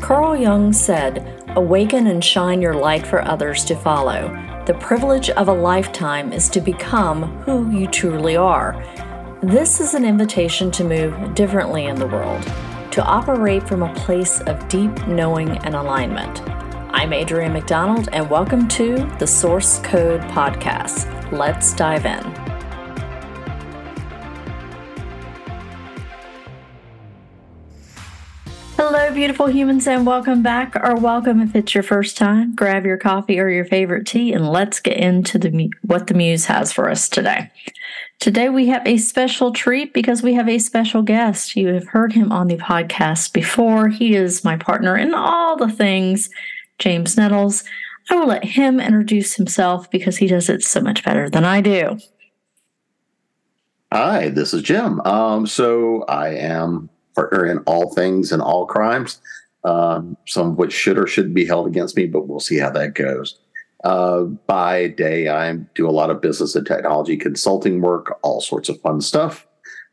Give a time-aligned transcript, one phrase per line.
[0.00, 4.28] Carl Jung said, Awaken and shine your light for others to follow.
[4.66, 8.82] The privilege of a lifetime is to become who you truly are.
[9.42, 12.42] This is an invitation to move differently in the world,
[12.92, 16.40] to operate from a place of deep knowing and alignment.
[16.92, 21.30] I'm Adrianne McDonald, and welcome to the Source Code Podcast.
[21.30, 22.49] Let's dive in.
[29.14, 32.54] Beautiful humans, and welcome back, or welcome if it's your first time.
[32.54, 36.46] Grab your coffee or your favorite tea, and let's get into the what the muse
[36.46, 37.50] has for us today.
[38.18, 41.56] Today we have a special treat because we have a special guest.
[41.56, 43.88] You have heard him on the podcast before.
[43.88, 46.30] He is my partner in all the things,
[46.78, 47.64] James Nettles.
[48.10, 51.60] I will let him introduce himself because he does it so much better than I
[51.60, 51.98] do.
[53.92, 55.00] Hi, this is Jim.
[55.00, 59.20] Um, so I am partner in all things and all crimes,
[59.64, 62.70] um, some of which should or shouldn't be held against me, but we'll see how
[62.70, 63.38] that goes.
[63.84, 68.68] Uh, by day, I do a lot of business and technology consulting work, all sorts
[68.68, 69.46] of fun stuff.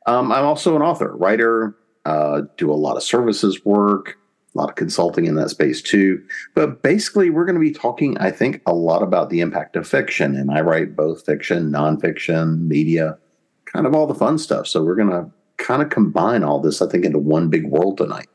[0.08, 4.18] Um, I'm also an author, writer, uh, do a lot of services work,
[4.56, 6.22] a lot of consulting in that space too.
[6.54, 9.88] But basically, we're going to be talking, I think, a lot about the impact of
[9.88, 10.36] fiction.
[10.36, 13.18] And I write both fiction, nonfiction, media,
[13.66, 14.68] kind of all the fun stuff.
[14.68, 17.98] So we're going to kind of combine all this, I think, into one big world
[17.98, 18.28] tonight.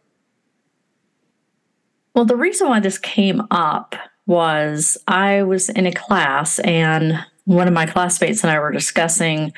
[2.15, 3.95] Well, the reason why this came up
[4.27, 9.53] was I was in a class and one of my classmates and I were discussing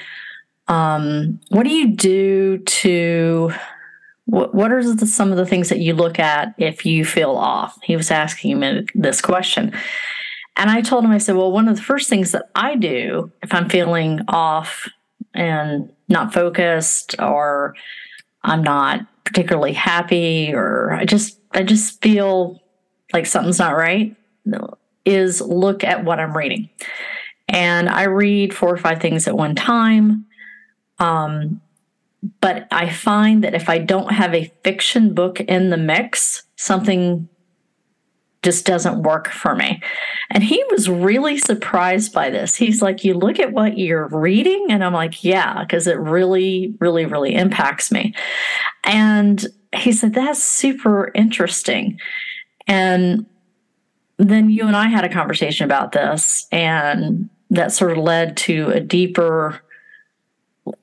[0.69, 3.53] um, what do you do to
[4.27, 7.79] what, are the, some of the things that you look at if you feel off?
[7.83, 9.73] He was asking me this question.
[10.57, 13.31] And I told him, I said, well, one of the first things that I do
[13.43, 14.89] if I'm feeling off
[15.35, 17.75] and not focused or
[18.43, 22.61] I'm not particularly happy or I just I just feel
[23.13, 24.17] like something's not right
[25.05, 26.71] is look at what I'm reading.
[27.49, 30.27] And I read four or five things at one time.
[30.99, 31.61] Um,
[32.41, 37.29] but I find that if I don't have a fiction book in the mix, something
[38.45, 39.83] just doesn't work for me.
[40.31, 42.55] And he was really surprised by this.
[42.55, 44.67] He's like, You look at what you're reading?
[44.71, 48.15] And I'm like, Yeah, because it really, really, really impacts me.
[48.85, 49.45] And
[49.75, 51.99] he said, That's super interesting.
[52.67, 53.27] And
[54.19, 58.71] then you and I had a conversation about this, and that sort of led to
[58.71, 59.61] a deeper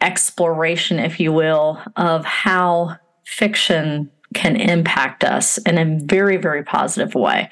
[0.02, 7.16] exploration, if you will, of how fiction can impact us in a very, very positive
[7.16, 7.50] way.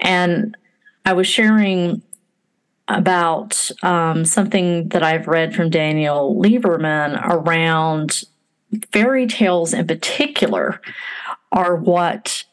[0.00, 0.56] And
[1.04, 2.02] I was sharing
[2.88, 8.24] about um, something that I've read from Daniel Lieberman around
[8.92, 10.80] fairy tales in particular
[11.52, 12.44] are what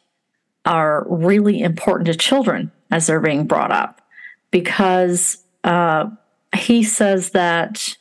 [0.66, 4.02] are really important to children as they're being brought up
[4.52, 6.10] because uh,
[6.56, 7.96] he says that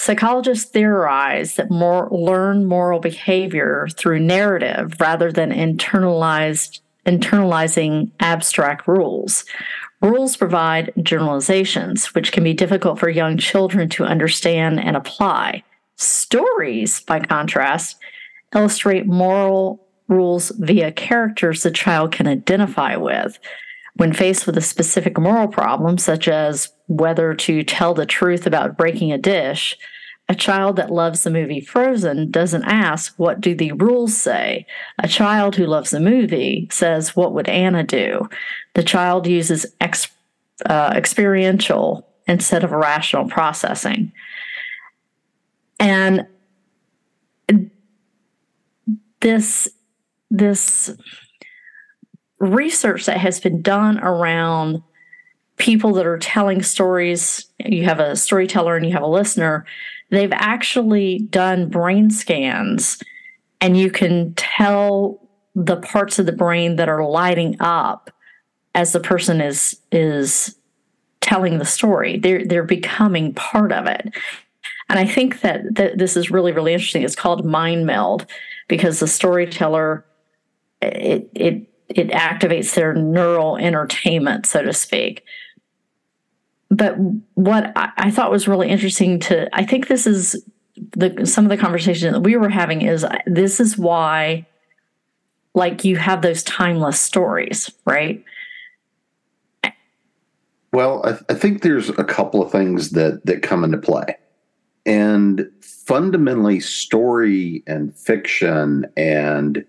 [0.00, 9.44] Psychologists theorize that more learn moral behavior through narrative rather than internalized internalizing abstract rules.
[10.00, 15.62] Rules provide generalizations, which can be difficult for young children to understand and apply.
[15.96, 17.98] Stories, by contrast,
[18.54, 23.38] illustrate moral rules via characters the child can identify with.
[23.96, 28.76] When faced with a specific moral problem, such as whether to tell the truth about
[28.76, 29.76] breaking a dish,
[30.30, 34.64] a child that loves the movie Frozen doesn't ask, What do the rules say?
[35.00, 38.28] A child who loves the movie says, What would Anna do?
[38.74, 40.06] The child uses ex,
[40.66, 44.12] uh, experiential instead of rational processing.
[45.80, 46.28] And
[49.20, 49.68] this,
[50.30, 50.96] this
[52.40, 54.82] research that has been done around
[55.56, 57.46] people that are telling stories.
[57.58, 59.66] You have a storyteller and you have a listener.
[60.10, 63.00] They've actually done brain scans,
[63.60, 68.10] and you can tell the parts of the brain that are lighting up
[68.74, 70.56] as the person is is
[71.20, 72.18] telling the story.
[72.18, 74.14] They're they're becoming part of it.
[74.88, 77.04] And I think that, that this is really, really interesting.
[77.04, 78.26] It's called mind meld
[78.66, 80.04] because the storyteller
[80.82, 85.24] it it it activates their neural entrainment, so to speak
[86.70, 86.94] but
[87.34, 90.42] what I, thought was really interesting to, I think this is
[90.92, 94.46] the some of the conversation that we were having is uh, this is why
[95.52, 98.24] like you have those timeless stories, right?
[100.72, 104.16] Well, I, I, think there's a couple of things that that come into play,
[104.86, 109.64] and fundamentally, story and fiction and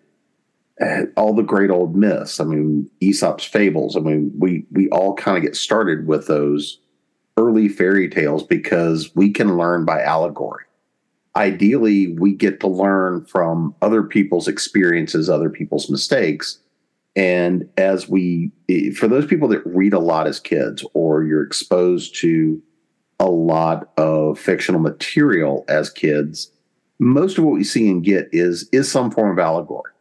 [1.15, 2.39] all the great old myths.
[2.39, 3.95] I mean, Aesop's fables.
[3.95, 6.79] I mean, we we all kind of get started with those
[7.37, 10.65] early fairy tales because we can learn by allegory.
[11.35, 16.59] Ideally, we get to learn from other people's experiences, other people's mistakes.
[17.15, 18.51] And as we,
[18.97, 22.61] for those people that read a lot as kids, or you're exposed to
[23.19, 26.51] a lot of fictional material as kids,
[26.99, 29.91] most of what we see and get is is some form of allegory.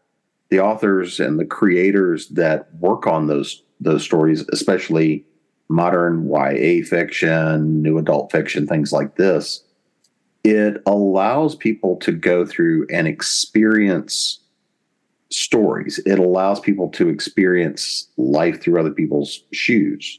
[0.51, 5.25] The authors and the creators that work on those those stories, especially
[5.69, 9.63] modern YA fiction, new adult fiction, things like this,
[10.45, 14.41] it allows people to go through and experience
[15.31, 16.01] stories.
[16.07, 20.19] It allows people to experience life through other people's shoes.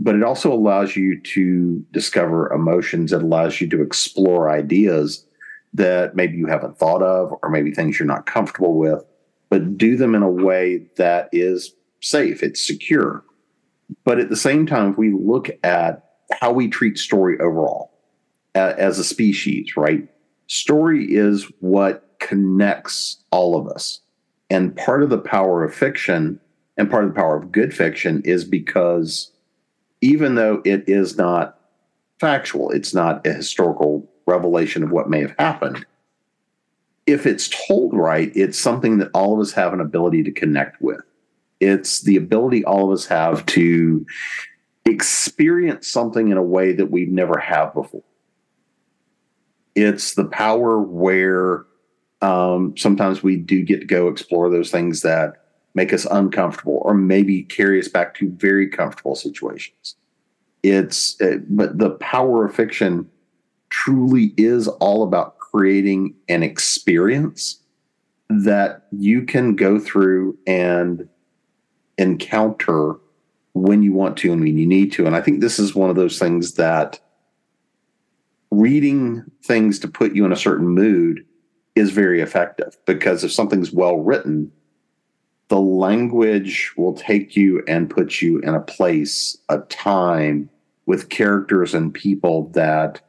[0.00, 3.12] But it also allows you to discover emotions.
[3.12, 5.26] It allows you to explore ideas
[5.74, 9.04] that maybe you haven't thought of, or maybe things you're not comfortable with,
[9.50, 13.24] but do them in a way that is safe, it's secure.
[14.04, 16.04] But at the same time, if we look at
[16.40, 17.92] how we treat story overall
[18.54, 20.08] as a species, right?
[20.46, 24.00] Story is what connects all of us.
[24.50, 26.40] And part of the power of fiction
[26.76, 29.32] and part of the power of good fiction is because
[30.00, 31.58] even though it is not
[32.20, 35.84] factual, it's not a historical revelation of what may have happened.
[37.08, 40.82] If it's told right, it's something that all of us have an ability to connect
[40.82, 41.00] with.
[41.58, 44.04] It's the ability all of us have to
[44.84, 48.04] experience something in a way that we've never have before.
[49.74, 51.64] It's the power where
[52.20, 55.44] um, sometimes we do get to go explore those things that
[55.74, 59.96] make us uncomfortable or maybe carry us back to very comfortable situations.
[60.62, 63.08] It's, uh, but the power of fiction
[63.70, 67.60] truly is all about creating an experience
[68.28, 71.08] that you can go through and
[71.96, 72.96] encounter
[73.54, 75.06] when you want to and when you need to.
[75.06, 77.00] And I think this is one of those things that
[78.50, 81.24] reading things to put you in a certain mood
[81.74, 84.52] is very effective because if something's well written,
[85.48, 90.50] the language will take you and put you in a place, a time
[90.86, 93.00] with characters and people that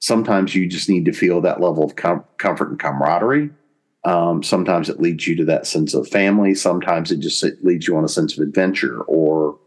[0.00, 3.50] sometimes you just need to feel that level of com- comfort and camaraderie.
[4.04, 6.54] Um, sometimes it leads you to that sense of family.
[6.54, 9.58] Sometimes it just leads you on a sense of adventure or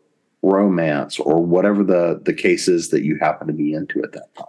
[0.41, 4.33] romance or whatever the the case is that you happen to be into at that
[4.35, 4.47] time.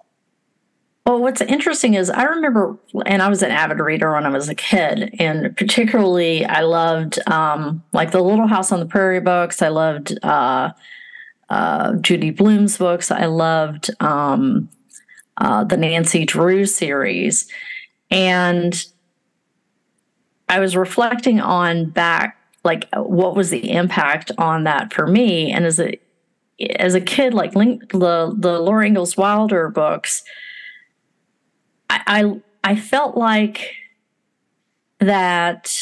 [1.05, 4.49] Well, what's interesting is I remember, and I was an avid reader when I was
[4.49, 9.63] a kid, and particularly I loved um, like the Little House on the Prairie books.
[9.63, 10.71] I loved uh,
[11.51, 13.11] uh, Judy Blume's books.
[13.11, 14.69] I loved um,
[15.43, 17.51] uh, the Nancy Drew series.
[18.11, 18.87] And
[20.49, 25.51] I was reflecting on back, like, what was the impact on that for me?
[25.51, 25.99] And as a
[26.79, 30.23] as a kid, like Link, the the Laura Ingalls Wilder books,
[31.91, 33.75] I, I I felt like
[35.01, 35.75] that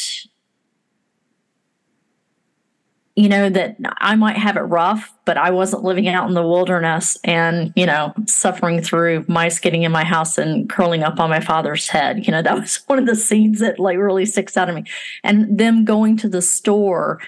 [3.15, 6.47] you know, that I might have it rough, but I wasn't living out in the
[6.47, 11.29] wilderness and, you know, suffering through mice getting in my house and curling up on
[11.29, 12.25] my father's head.
[12.25, 14.85] You know, that was one of the scenes that like really sticks out of me.
[15.23, 17.19] And them going to the store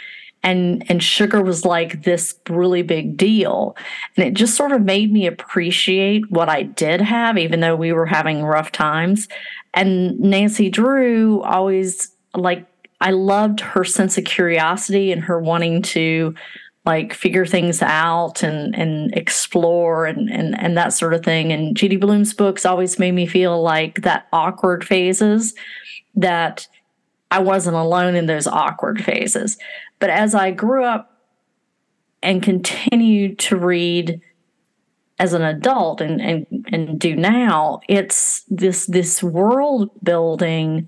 [0.43, 3.75] and and sugar was like this really big deal
[4.17, 7.93] and it just sort of made me appreciate what i did have even though we
[7.93, 9.29] were having rough times
[9.73, 12.67] and nancy drew always like
[13.03, 16.33] I loved her sense of curiosity and her wanting to
[16.85, 21.51] like figure things out and and explore and and and that sort of thing.
[21.51, 25.53] And Judy Blume's books always made me feel like that awkward phases
[26.15, 26.67] that
[27.29, 29.57] I wasn't alone in those awkward phases.
[29.99, 31.21] But as I grew up
[32.21, 34.21] and continued to read
[35.19, 40.87] as an adult and and and do now, it's this this world building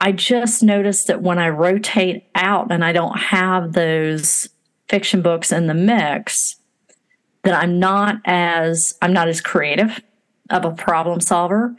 [0.00, 4.48] I just noticed that when I rotate out and I don't have those
[4.88, 6.56] fiction books in the mix,
[7.42, 10.00] that I'm not as I'm not as creative
[10.50, 11.74] of a problem solver.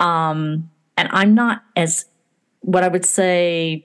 [0.00, 2.04] Um, and I'm not as
[2.60, 3.84] what I would say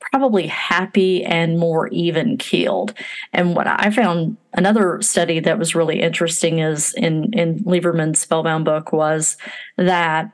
[0.00, 2.94] probably happy and more even keeled.
[3.32, 8.64] And what I found another study that was really interesting is in in Lieberman's Spellbound
[8.64, 9.36] book was
[9.76, 10.32] that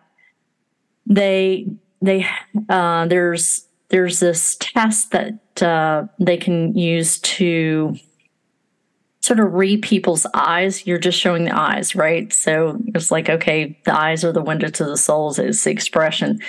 [1.05, 1.67] they
[2.03, 2.27] they
[2.69, 7.97] uh, there's there's this test that uh, they can use to
[9.21, 10.87] sort of read people's eyes.
[10.87, 12.33] You're just showing the eyes, right?
[12.33, 16.41] So it's like, okay, the eyes are the window to the souls is the expression.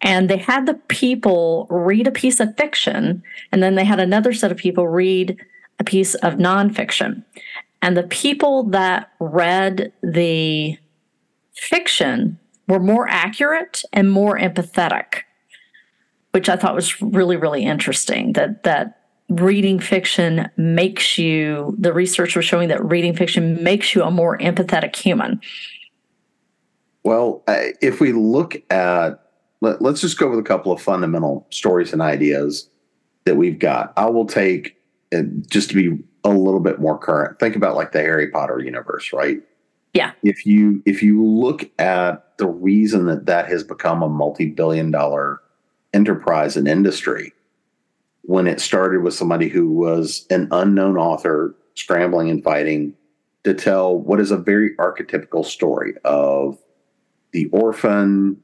[0.00, 4.32] And they had the people read a piece of fiction, and then they had another
[4.32, 5.36] set of people read
[5.80, 7.24] a piece of nonfiction.
[7.82, 10.78] And the people that read the
[11.54, 15.22] fiction were more accurate and more empathetic,
[16.32, 18.34] which I thought was really, really interesting.
[18.34, 24.02] That that reading fiction makes you the research was showing that reading fiction makes you
[24.02, 25.40] a more empathetic human.
[27.04, 29.24] Well, if we look at
[29.60, 32.70] let, us just go with a couple of fundamental stories and ideas
[33.24, 33.92] that we've got.
[33.96, 34.76] I will take
[35.48, 37.38] just to be a little bit more current.
[37.38, 39.40] Think about like the Harry Potter universe, right?
[39.94, 40.12] Yeah.
[40.22, 45.40] If you if you look at the reason that that has become a multi-billion dollar
[45.92, 47.32] enterprise and industry
[48.22, 52.94] when it started with somebody who was an unknown author scrambling and fighting
[53.44, 56.58] to tell what is a very archetypical story of
[57.32, 58.36] the orphan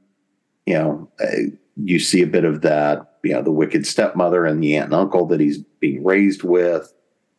[0.66, 4.62] you know uh, you see a bit of that you know the wicked stepmother and
[4.62, 6.94] the aunt and uncle that he's being raised with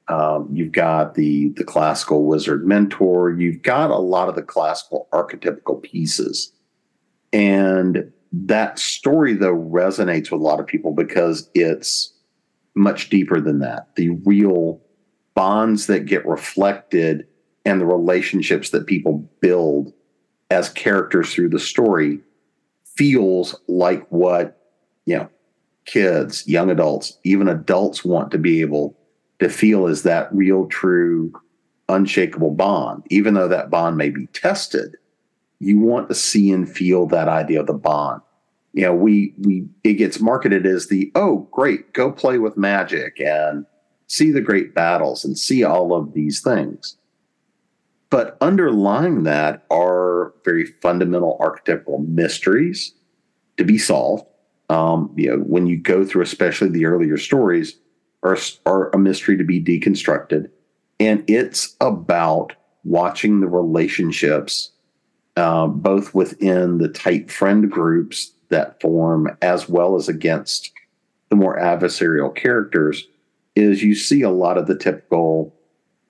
[0.08, 3.32] um, you've got the the classical wizard mentor.
[3.32, 6.52] You've got a lot of the classical archetypical pieces,
[7.34, 12.14] and that story though resonates with a lot of people because it's
[12.76, 13.96] much deeper than that.
[13.96, 14.82] The real
[15.34, 17.26] bonds that get reflected
[17.66, 19.92] and the relationships that people build
[20.52, 22.20] as characters through the story
[22.84, 24.62] feels like what
[25.06, 25.30] you know
[25.86, 28.96] kids, young adults, even adults want to be able
[29.40, 31.34] to feel is that real, true,
[31.90, 33.04] unshakable bond.
[33.10, 34.96] Even though that bond may be tested,
[35.60, 38.22] you want to see and feel that idea of the bond.
[38.74, 43.20] You know, we we it gets marketed as the oh great, go play with magic
[43.22, 43.66] and
[44.08, 46.98] see the great battles and see all of these things.
[48.10, 52.94] But underlying that are very fundamental archetypal mysteries
[53.58, 54.26] to be solved.
[54.70, 57.78] Um, you know, when you go through, especially the earlier stories,
[58.26, 60.50] are, are a mystery to be deconstructed.
[61.00, 62.54] And it's about
[62.84, 64.72] watching the relationships,
[65.36, 70.72] uh, both within the tight friend groups that form, as well as against
[71.30, 73.08] the more adversarial characters,
[73.56, 75.54] is you see a lot of the typical,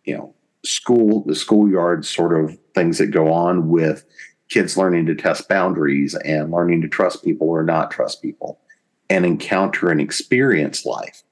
[0.03, 4.03] you know, school, the schoolyard sort of things that go on with
[4.49, 8.59] kids learning to test boundaries and learning to trust people or not trust people
[9.09, 11.23] and encounter and experience life.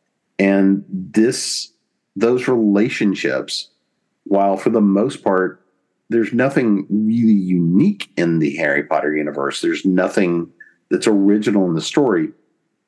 [0.43, 1.71] And this,
[2.17, 3.69] those relationships,
[4.25, 5.65] while for the most part,
[6.09, 10.51] there's nothing really unique in the Harry Potter universe, there's nothing
[10.91, 12.27] that's original in the story.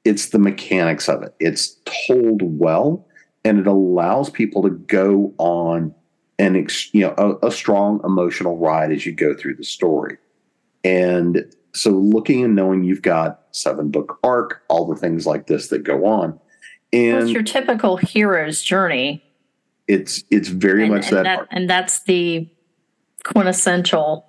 [0.04, 1.34] It's the mechanics of it.
[1.40, 3.08] It's told well,
[3.46, 5.96] and it allows people to go on
[6.38, 10.18] an you know a, a strong emotional ride as you go through the story.
[10.84, 15.70] And so, looking and knowing you've got seven book arc, all the things like this
[15.70, 16.38] that go on,
[16.96, 19.24] and your typical hero's journey.
[19.88, 22.50] It's it's very and, much and that, that and that's the
[23.24, 24.26] quintessential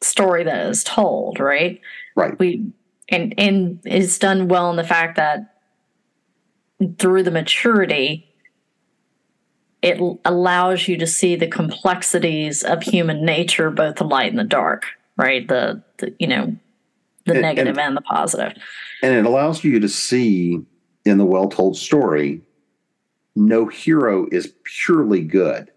[0.00, 1.80] story that is told, right?
[2.16, 2.38] Right.
[2.38, 2.72] We
[3.10, 5.56] and and is done well in the fact that
[6.98, 8.26] through the maturity
[9.82, 14.44] it allows you to see the complexities of human nature both the light and the
[14.44, 16.56] dark right the, the you know
[17.26, 18.54] the and, negative and, and the positive
[19.02, 20.64] and it allows you to see
[21.04, 22.42] in the well told story,
[23.34, 25.70] no hero is purely good.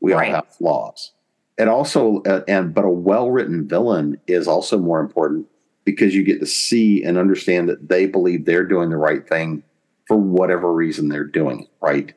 [0.00, 0.28] We right.
[0.28, 1.12] all have flaws.
[1.58, 5.46] And also, uh, and but a well written villain is also more important
[5.84, 9.62] because you get to see and understand that they believe they're doing the right thing
[10.06, 12.14] for whatever reason they're doing it, right?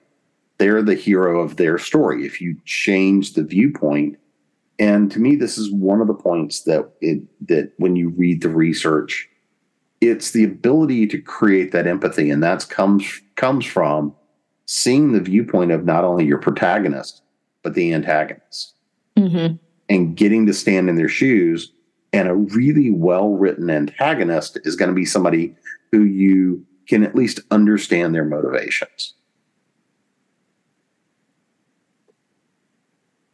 [0.57, 2.25] They're the hero of their story.
[2.25, 4.17] If you change the viewpoint,
[4.79, 8.41] and to me, this is one of the points that it that when you read
[8.41, 9.29] the research
[10.09, 14.13] it's the ability to create that empathy and that's comes comes from
[14.65, 17.21] seeing the viewpoint of not only your protagonist
[17.63, 18.75] but the antagonist
[19.17, 19.55] mm-hmm.
[19.89, 21.71] and getting to stand in their shoes
[22.11, 25.55] and a really well written antagonist is going to be somebody
[25.91, 29.13] who you can at least understand their motivations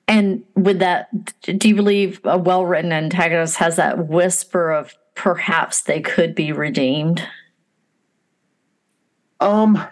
[0.07, 1.09] and with that
[1.57, 6.53] do you believe a well written antagonist has that whisper of perhaps they could be
[6.53, 7.27] redeemed?
[9.41, 9.85] Um,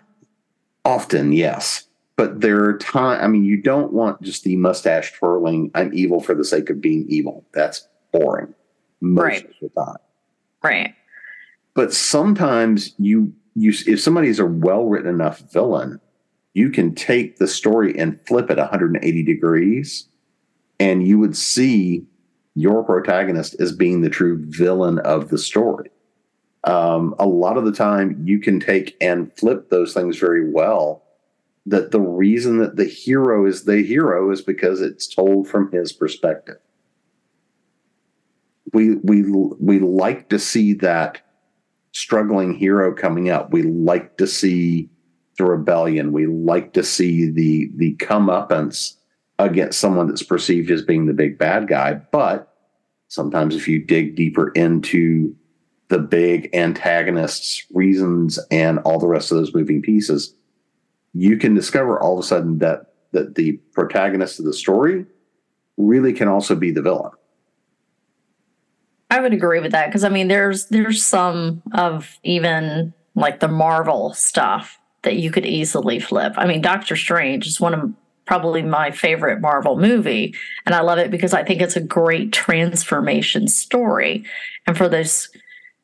[0.86, 1.86] often, yes.
[2.16, 6.22] But there are times, I mean, you don't want just the mustache twirling, I'm evil
[6.22, 7.46] for the sake of being evil.
[7.54, 8.54] That's boring
[9.02, 9.46] most right.
[9.46, 9.98] of the time.
[10.64, 10.96] Right.
[11.74, 16.00] But sometimes you, you, if somebody's a well written enough villain,
[16.54, 20.08] you can take the story and flip it 180 degrees
[20.80, 22.06] and you would see
[22.58, 25.92] your protagonist as being the true villain of the story.
[26.64, 31.04] Um, a lot of the time, you can take and flip those things very well.
[31.68, 35.94] That the reason that the hero is the hero is because it's told from his
[35.94, 36.58] perspective.
[38.74, 41.22] We we we like to see that
[41.92, 43.52] struggling hero coming up.
[43.52, 44.90] We like to see
[45.38, 46.12] the rebellion.
[46.12, 48.97] We like to see the the comeuppance
[49.40, 51.96] against someone that's perceived as being the big bad guy.
[52.12, 52.54] But
[53.08, 55.36] sometimes, if you dig deeper into
[55.90, 60.34] the big antagonists' reasons and all the rest of those moving pieces,
[61.14, 65.06] you can discover all of a sudden that that the protagonist of the story
[65.78, 67.12] really can also be the villain.
[69.10, 73.48] I would agree with that because I mean, there's there's some of even like the
[73.48, 76.34] Marvel stuff that you could easily flip.
[76.36, 77.94] I mean, Doctor Strange is one of
[78.28, 82.32] probably my favorite Marvel movie, and I love it because I think it's a great
[82.32, 84.24] transformation story.
[84.68, 85.30] And for those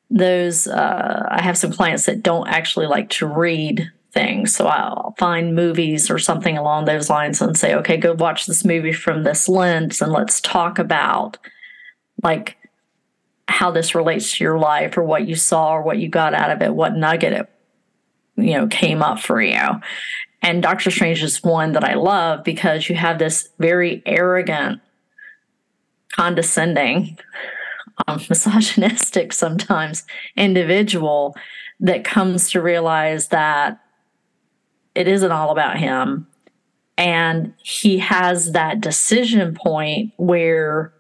[0.10, 5.16] those, uh, I have some clients that don't actually like to read things, so I'll
[5.18, 9.24] find movies or something along those lines and say, okay, go watch this movie from
[9.24, 11.40] this lens, and let's talk about
[12.22, 12.58] like
[13.48, 16.52] how this relates to your life or what you saw or what you got out
[16.52, 17.50] of it, what nugget it,
[18.36, 19.82] you know, came up for you.
[20.44, 24.82] And Doctor Strange is one that I love because you have this very arrogant,
[26.12, 27.18] condescending,
[28.08, 30.04] um, misogynistic sometimes
[30.36, 31.36] individual
[31.80, 33.80] that comes to realize that
[34.94, 36.28] it isn't all about him.
[36.98, 40.94] And he has that decision point where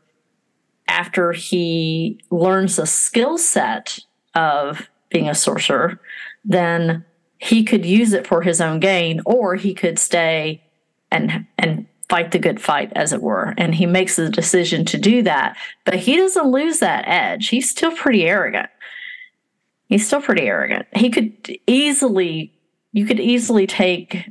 [0.87, 3.99] after he learns the skill set
[4.35, 5.99] of being a sorcerer,
[6.43, 7.05] then
[7.43, 10.63] he could use it for his own gain, or he could stay
[11.11, 13.53] and and fight the good fight, as it were.
[13.57, 17.49] And he makes the decision to do that, but he doesn't lose that edge.
[17.49, 18.69] He's still pretty arrogant.
[19.87, 20.87] He's still pretty arrogant.
[20.95, 22.53] He could easily,
[22.93, 24.29] you could easily take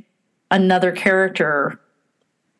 [0.49, 1.79] another character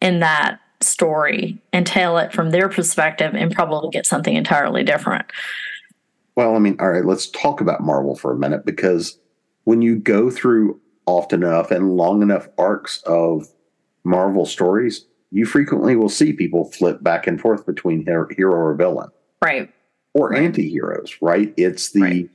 [0.02, 5.26] in that story and tell it from their perspective and probably get something entirely different.
[6.36, 9.18] Well, I mean, all right, let's talk about Marvel for a minute because
[9.64, 13.48] when you go through often enough and long enough arcs of
[14.04, 19.10] Marvel stories, you frequently will see people flip back and forth between hero or villain.
[19.44, 19.70] Right.
[20.14, 20.44] Or right.
[20.44, 21.54] anti-heroes, right?
[21.58, 22.30] It's the right.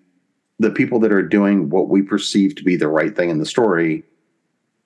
[0.58, 3.46] the people that are doing what we perceive to be the right thing in the
[3.46, 4.04] story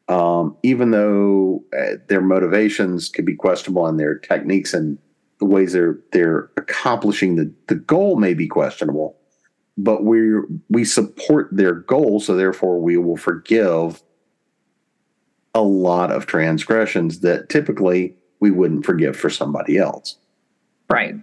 [0.09, 4.99] um, even though uh, their motivations could be questionable and their techniques and
[5.39, 9.17] the ways they're they're accomplishing the the goal may be questionable,
[9.77, 10.33] but we
[10.69, 14.03] we support their goal, so therefore we will forgive
[15.55, 20.17] a lot of transgressions that typically we wouldn't forgive for somebody else.
[20.91, 21.15] Right.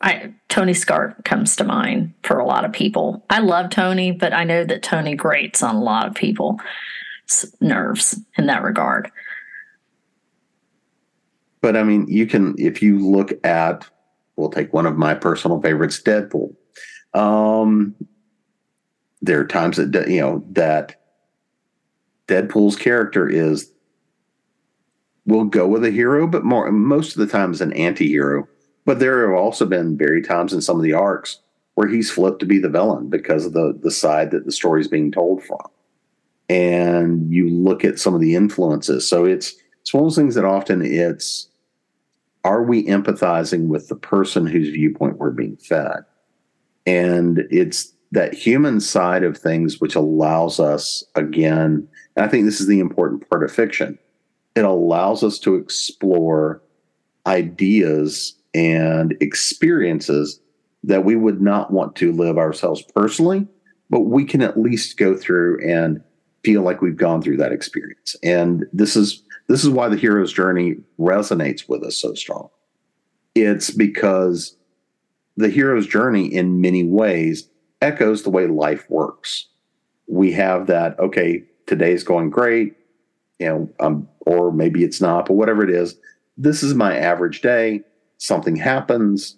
[0.00, 3.24] I, Tony Stark comes to mind for a lot of people.
[3.30, 6.60] I love Tony, but I know that Tony grates on a lot of people
[7.60, 9.10] nerves in that regard.
[11.62, 13.88] But I mean, you can, if you look at,
[14.36, 16.54] we'll take one of my personal favorites, Deadpool.
[17.14, 17.94] Um,
[19.22, 21.00] there are times that, you know, that
[22.26, 23.70] Deadpool's character is,
[25.26, 28.48] will go with a hero, but more, most of the time is an anti hero.
[28.84, 31.40] But there have also been very times in some of the arcs
[31.74, 34.80] where he's flipped to be the villain because of the, the side that the story
[34.80, 35.60] is being told from
[36.48, 39.08] and you look at some of the influences.
[39.08, 41.48] So it's it's one of those things that often it's
[42.44, 46.04] are we empathizing with the person whose viewpoint we're being fed?
[46.86, 52.66] And it's that human side of things which allows us again, I think this is
[52.66, 53.98] the important part of fiction.
[54.54, 56.62] It allows us to explore
[57.26, 60.40] ideas and experiences
[60.84, 63.48] that we would not want to live ourselves personally,
[63.90, 66.00] but we can at least go through and
[66.44, 68.14] feel like we've gone through that experience.
[68.22, 72.48] And this is this is why the hero's journey resonates with us so strong.
[73.34, 74.56] It's because
[75.36, 77.48] the hero's journey in many ways
[77.82, 79.48] echoes the way life works.
[80.06, 82.74] We have that, okay, today's going great,
[83.38, 85.96] you know, um, or maybe it's not, but whatever it is,
[86.36, 87.82] this is my average day.
[88.18, 89.36] Something happens,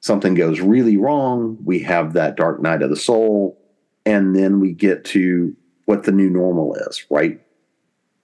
[0.00, 1.56] something goes really wrong.
[1.64, 3.58] We have that dark night of the soul.
[4.06, 5.56] And then we get to
[5.86, 7.40] what the new normal is, right?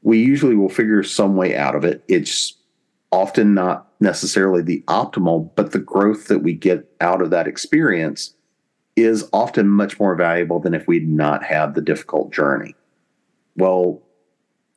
[0.02, 2.04] We usually will figure some way out of it.
[2.06, 2.54] It's
[3.12, 8.34] often not necessarily the optimal, but the growth that we get out of that experience
[8.96, 12.74] is often much more valuable than if we'd not had the difficult journey.
[13.56, 14.02] Well,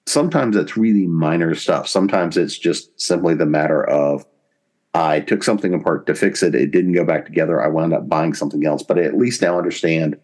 [0.05, 1.87] sometimes it's really minor stuff.
[1.87, 4.25] Sometimes it's just simply the matter of
[4.93, 6.53] I took something apart to fix it.
[6.53, 7.61] It didn't go back together.
[7.61, 10.17] I wound up buying something else, but I at least now understand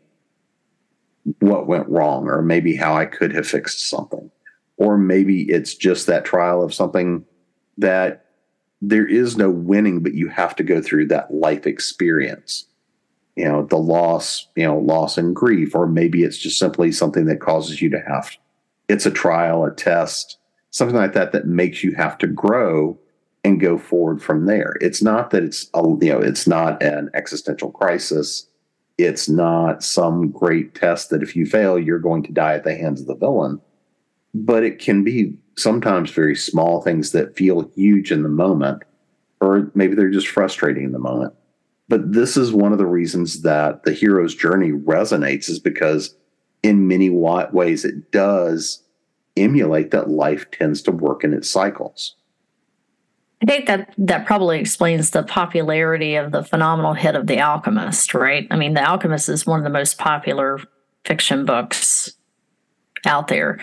[1.40, 4.30] what went wrong or maybe how I could have fixed something.
[4.78, 7.26] Or maybe it's just that trial of something
[7.78, 8.26] that
[8.82, 12.66] there is no winning, but you have to go through that life experience.
[13.36, 17.26] You know, the loss, you know, loss and grief, or maybe it's just simply something
[17.26, 18.38] that causes you to have
[18.90, 20.38] it's a trial, a test,
[20.72, 23.00] something like that that makes you have to grow
[23.44, 24.76] and go forward from there.
[24.82, 28.48] It's not that it's a, you know, it's not an existential crisis.
[28.98, 32.76] It's not some great test that if you fail, you're going to die at the
[32.76, 33.62] hands of the villain.
[34.34, 38.84] But it can be sometimes very small things that feel huge in the moment,
[39.42, 41.34] or maybe they're just frustrating in the moment.
[41.88, 46.16] But this is one of the reasons that the hero's journey resonates, is because
[46.62, 48.84] in many ways it does
[49.38, 52.16] emulate that life tends to work in its cycles.
[53.42, 58.14] I think that that probably explains the popularity of the phenomenal hit of The Alchemist,
[58.14, 58.46] right?
[58.52, 60.60] I mean, The Alchemist is one of the most popular
[61.06, 62.12] fiction books
[63.06, 63.60] out there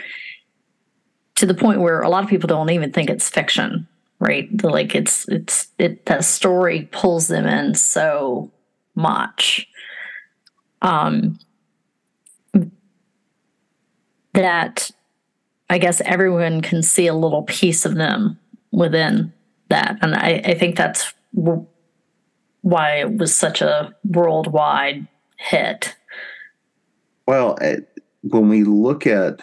[1.37, 3.87] to the point where a lot of people don't even think it's fiction,
[4.18, 4.49] right?
[4.62, 8.51] Like it's it's it that story pulls them in so
[8.94, 9.68] much.
[10.83, 11.38] Um
[14.33, 14.90] that
[15.68, 18.38] I guess everyone can see a little piece of them
[18.70, 19.33] within
[19.68, 19.99] that.
[20.03, 21.12] And I, I think that's
[22.61, 25.96] why it was such a worldwide hit.
[27.27, 27.59] Well,
[28.22, 29.42] when we look at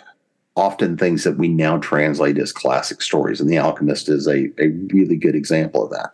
[0.56, 4.70] often things that we now translate as classic stories, and The Alchemist is a, a
[4.94, 6.12] really good example of that.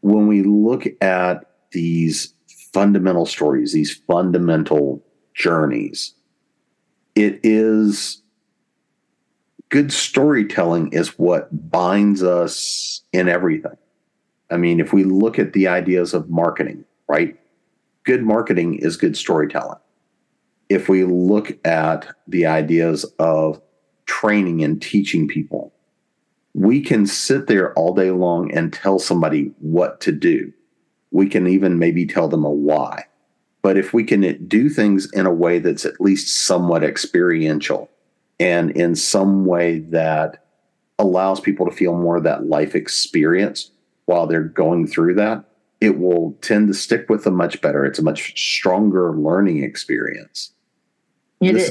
[0.00, 2.34] When we look at these
[2.72, 6.14] fundamental stories, these fundamental journeys,
[7.14, 8.22] it is
[9.68, 13.76] good storytelling is what binds us in everything.
[14.50, 17.38] I mean, if we look at the ideas of marketing, right?
[18.04, 19.78] Good marketing is good storytelling.
[20.72, 23.60] If we look at the ideas of
[24.06, 25.74] training and teaching people,
[26.54, 30.50] we can sit there all day long and tell somebody what to do.
[31.10, 33.04] We can even maybe tell them a why.
[33.60, 37.90] But if we can do things in a way that's at least somewhat experiential
[38.40, 40.42] and in some way that
[40.98, 43.70] allows people to feel more of that life experience
[44.06, 45.44] while they're going through that,
[45.82, 47.84] it will tend to stick with them much better.
[47.84, 50.54] It's a much stronger learning experience.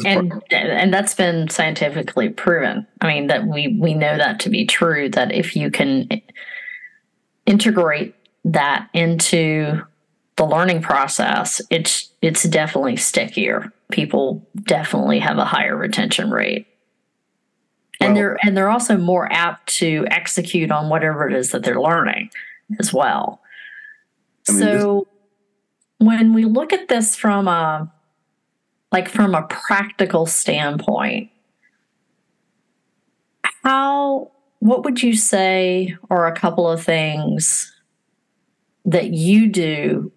[0.05, 2.85] And and that's been scientifically proven.
[2.99, 5.09] I mean that we we know that to be true.
[5.09, 6.09] That if you can
[7.45, 9.81] integrate that into
[10.35, 13.71] the learning process, it's it's definitely stickier.
[13.91, 16.67] People definitely have a higher retention rate.
[17.99, 21.63] Well, and they're and they're also more apt to execute on whatever it is that
[21.63, 22.29] they're learning
[22.79, 23.41] as well.
[24.49, 25.07] I mean, so
[25.99, 27.91] this- when we look at this from a
[28.91, 31.29] like from a practical standpoint,
[33.63, 37.73] how what would you say are a couple of things
[38.85, 40.11] that you do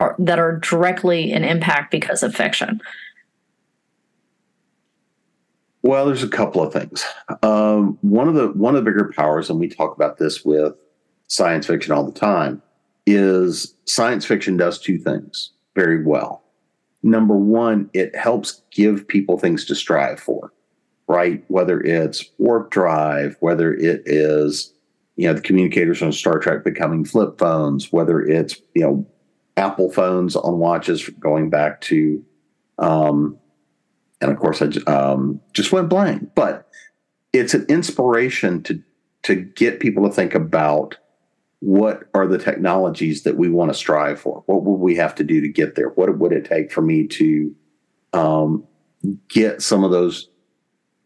[0.00, 2.80] are, that are directly an impact because of fiction?
[5.82, 7.04] Well, there's a couple of things.
[7.42, 10.74] Um, one of the one of the bigger powers, and we talk about this with
[11.28, 12.60] science fiction all the time,
[13.06, 16.42] is science fiction does two things very well.
[17.06, 20.52] Number one, it helps give people things to strive for,
[21.06, 21.44] right?
[21.46, 24.72] Whether it's warp drive, whether it is
[25.14, 29.06] you know the communicators on Star Trek becoming flip phones, whether it's you know
[29.56, 32.24] Apple phones on watches going back to,
[32.80, 33.38] um,
[34.20, 36.34] and of course I um, just went blank.
[36.34, 36.68] But
[37.32, 38.82] it's an inspiration to
[39.22, 40.96] to get people to think about
[41.60, 44.42] what are the technologies that we want to strive for.
[44.46, 45.88] What would we have to do to get there?
[45.90, 47.54] What would it take for me to
[48.12, 48.64] um,
[49.28, 50.28] get some of those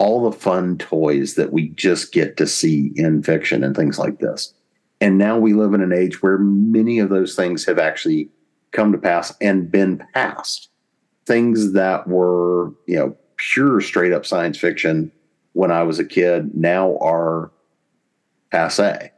[0.00, 4.18] all the fun toys that we just get to see in fiction and things like
[4.18, 4.54] this.
[4.98, 8.30] And now we live in an age where many of those things have actually
[8.72, 10.70] come to pass and been passed.
[11.26, 15.12] Things that were, you know, pure straight up science fiction
[15.52, 17.50] when I was a kid now are
[18.50, 19.12] passe.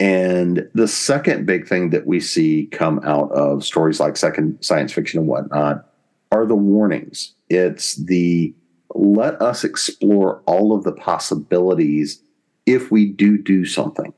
[0.00, 4.92] And the second big thing that we see come out of stories like second science
[4.92, 5.86] fiction and whatnot
[6.32, 7.34] are the warnings.
[7.48, 8.54] It's the
[8.94, 12.22] let us explore all of the possibilities
[12.66, 14.12] if we do do something.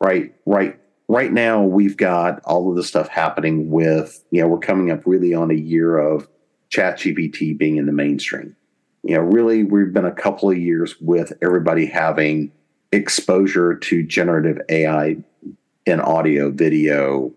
[0.00, 4.58] Right, right right now we've got all of the stuff happening with, you know, we're
[4.58, 6.28] coming up really on a year of
[6.70, 8.56] ChatGPT being in the mainstream.
[9.02, 12.50] You know, really, we've been a couple of years with everybody having
[12.92, 15.16] exposure to generative AI
[15.84, 17.32] in audio, video,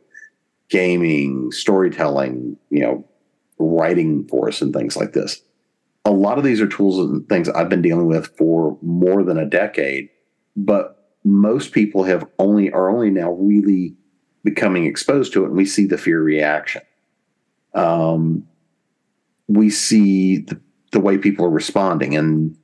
[0.70, 3.06] gaming, storytelling, you know,
[3.58, 5.42] writing for us and things like this.
[6.06, 9.38] A lot of these are tools and things I've been dealing with for more than
[9.38, 10.10] a decade,
[10.56, 13.96] but most people have only are only now really
[14.44, 16.82] becoming exposed to it and we see the fear reaction.
[17.74, 18.48] Um,
[19.48, 20.60] we see the,
[20.92, 22.58] the way people are responding and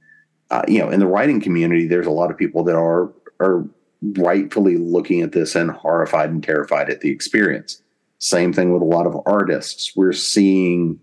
[0.55, 3.67] uh, you know in the writing community there's a lot of people that are are
[4.17, 7.81] rightfully looking at this and horrified and terrified at the experience.
[8.19, 9.93] Same thing with a lot of artists.
[9.95, 10.99] We're seeing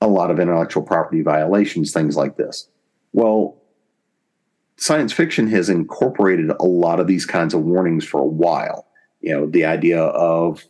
[0.00, 2.68] a lot of intellectual property violations things like this.
[3.12, 3.56] Well
[4.76, 8.86] science fiction has incorporated a lot of these kinds of warnings for a while.
[9.20, 10.64] You know the idea of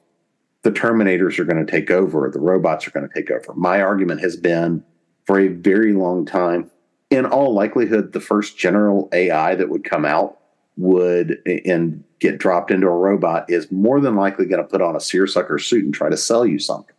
[0.63, 3.55] the terminators are going to take over the robots are going to take over.
[3.55, 4.83] My argument has been
[5.27, 6.71] for a very long time
[7.11, 10.39] in all likelihood, the first general AI that would come out
[10.77, 14.97] would and get dropped into a robot is more than likely going to put on
[14.97, 16.95] a seersucker suit and try to sell you something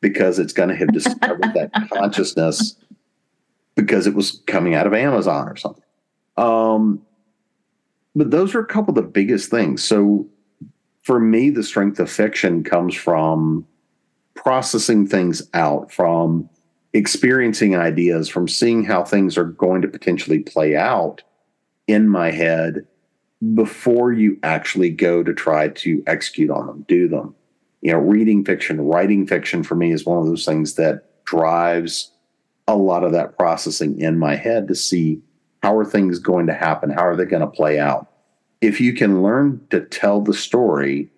[0.00, 2.76] because it's going to have discovered that consciousness
[3.74, 5.84] because it was coming out of Amazon or something.
[6.36, 7.02] Um,
[8.14, 9.84] but those are a couple of the biggest things.
[9.84, 10.26] So
[11.02, 13.66] for me, the strength of fiction comes from
[14.34, 16.48] processing things out, from
[16.92, 21.22] experiencing ideas, from seeing how things are going to potentially play out
[21.86, 22.86] in my head
[23.54, 27.34] before you actually go to try to execute on them, do them.
[27.80, 32.12] You know, reading fiction, writing fiction for me is one of those things that drives
[32.68, 35.20] a lot of that processing in my head to see
[35.62, 36.90] how are things going to happen?
[36.90, 38.08] How are they going to play out?
[38.60, 41.10] If you can learn to tell the story,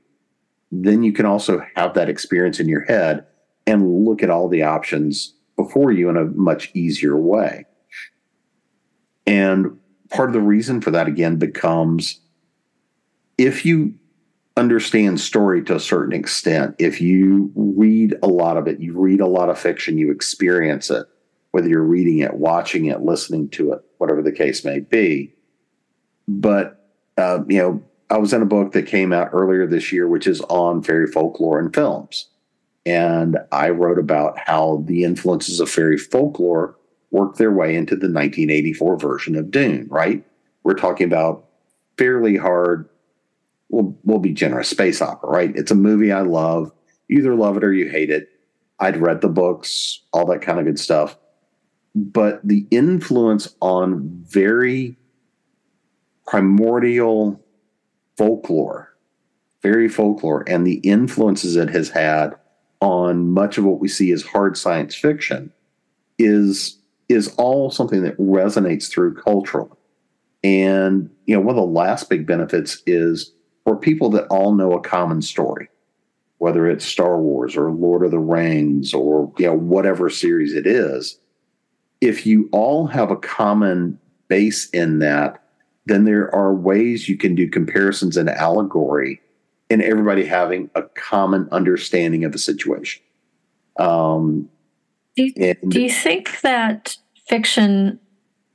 [0.73, 3.27] then you can also have that experience in your head
[3.67, 7.65] and look at all the options before you in a much easier way.
[9.27, 9.79] And
[10.11, 12.21] part of the reason for that again becomes
[13.39, 13.95] if you
[14.57, 19.21] understand story to a certain extent, if you read a lot of it, you read
[19.21, 21.07] a lot of fiction, you experience it,
[21.51, 25.35] whether you're reading it, watching it, listening to it, whatever the case may be.
[26.29, 30.07] But, uh, you know, I was in a book that came out earlier this year,
[30.07, 32.29] which is on fairy folklore and films.
[32.87, 36.77] And I wrote about how the influences of fairy folklore
[37.11, 40.25] worked their way into the 1984 version of Dune, right?
[40.65, 41.47] We're talking about
[41.97, 42.89] fairly hard,
[43.69, 45.57] we'll, we'll be generous, space opera, right?
[45.57, 46.73] It's a movie I love.
[47.09, 48.29] Either love it or you hate it.
[48.81, 51.17] I'd read the books, all that kind of good stuff.
[51.95, 54.97] But the influence on very
[56.27, 57.41] primordial
[58.17, 58.97] folklore,
[59.63, 62.35] fairy folklore, and the influences it has had
[62.85, 65.51] on much of what we see as hard science fiction
[66.19, 69.79] is is all something that resonates through cultural.
[70.43, 73.33] And you know, one of the last big benefits is
[73.65, 75.69] for people that all know a common story,
[76.39, 80.67] whether it's Star Wars or Lord of the Rings or you know whatever series it
[80.67, 81.19] is,
[82.03, 85.43] if you all have a common base in that,
[85.87, 89.23] then there are ways you can do comparisons and allegory
[89.75, 93.03] and everybody having a common understanding of the situation.
[93.77, 94.49] Um,
[95.17, 97.99] do, you, and, do you think that fiction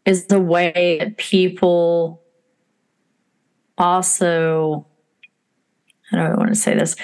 [0.05, 2.21] is the way that people
[3.77, 4.87] also,
[6.13, 6.95] I don't want to say this?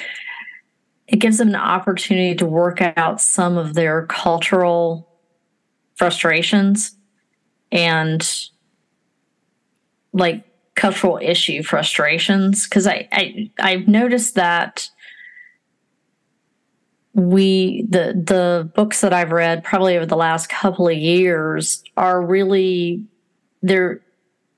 [1.09, 5.09] It gives them an opportunity to work out some of their cultural
[5.95, 6.95] frustrations
[7.69, 8.25] and
[10.13, 14.89] like cultural issue frustrations because I, I I've noticed that
[17.13, 22.21] we the the books that I've read probably over the last couple of years are
[22.21, 23.05] really
[23.61, 24.01] there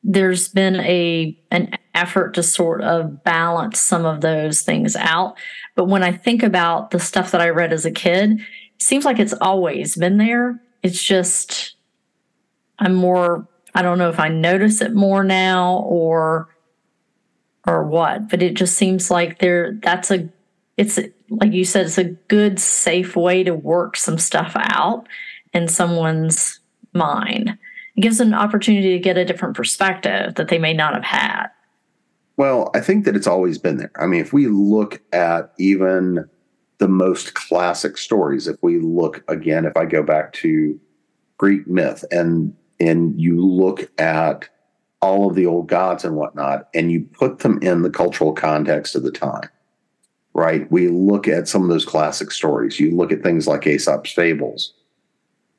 [0.04, 5.38] there's been a an effort to sort of balance some of those things out.
[5.76, 9.06] But when I think about the stuff that I read as a kid it seems
[9.06, 10.62] like it's always been there.
[10.84, 11.76] It's just
[12.80, 16.50] I'm more I don't know if I notice it more now or
[17.68, 20.28] or what, but it just seems like there that's a
[20.78, 20.98] it's
[21.30, 25.08] like you said it's a good safe way to work some stuff out
[25.54, 26.60] in someone's
[26.94, 27.56] mind.
[27.96, 31.04] It gives them an opportunity to get a different perspective that they may not have
[31.04, 31.50] had.
[32.36, 33.92] Well, I think that it's always been there.
[33.96, 36.28] I mean, if we look at even
[36.80, 40.80] the most classic stories, if we look again, if I go back to
[41.38, 44.50] Greek myth and and you look at
[45.02, 48.96] all of the old gods and whatnot, and you put them in the cultural context
[48.96, 49.50] of the time,
[50.34, 50.70] right?
[50.72, 52.80] We look at some of those classic stories.
[52.80, 54.74] You look at things like Aesop's fables.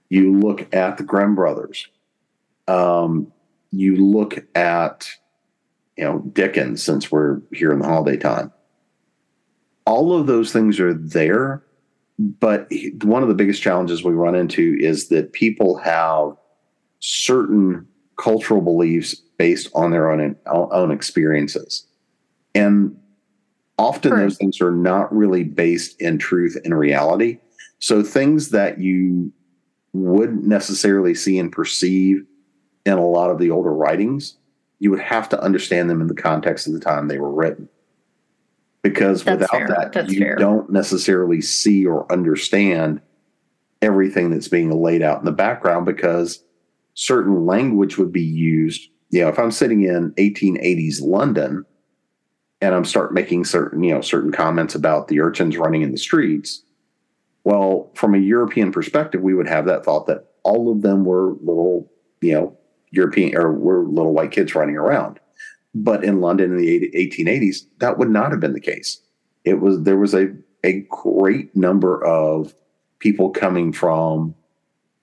[0.09, 1.87] You look at the Grimm brothers.
[2.66, 3.33] Um,
[3.70, 5.09] you look at
[5.98, 8.52] you know, Dickens, since we're here in the holiday time.
[9.85, 11.64] All of those things are there,
[12.18, 12.70] but
[13.02, 16.37] one of the biggest challenges we run into is that people have
[17.01, 21.87] certain cultural beliefs based on their own own experiences,
[22.55, 22.97] and
[23.79, 27.39] often those things are not really based in truth and reality.
[27.79, 29.33] So things that you
[29.93, 32.25] wouldn't necessarily see and perceive
[32.85, 34.37] in a lot of the older writings,
[34.81, 37.69] you would have to understand them in the context of the time they were written.
[38.83, 39.69] Because That's without fair.
[39.69, 40.37] that, That's you fair.
[40.37, 43.01] don't necessarily see or understand
[43.83, 46.43] everything that's being laid out in the background because
[46.99, 48.89] certain language would be used.
[49.11, 51.65] You know, if I'm sitting in 1880s London
[52.61, 55.99] and I'm start making certain, you know, certain comments about the urchins running in the
[55.99, 56.65] streets,
[57.45, 61.35] well, from a European perspective, we would have that thought that all of them were
[61.35, 61.89] little,
[62.21, 62.59] you know,
[62.91, 65.21] European or were little white kids running around.
[65.77, 69.01] But in London in the 1880s, that would not have been the case.
[69.45, 70.35] It was there was a
[70.65, 72.55] a great number of
[72.99, 74.35] people coming from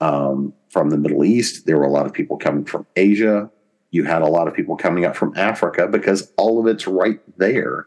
[0.00, 1.66] um, from the Middle East.
[1.66, 3.50] There were a lot of people coming from Asia.
[3.90, 7.20] You had a lot of people coming up from Africa because all of it's right
[7.38, 7.86] there.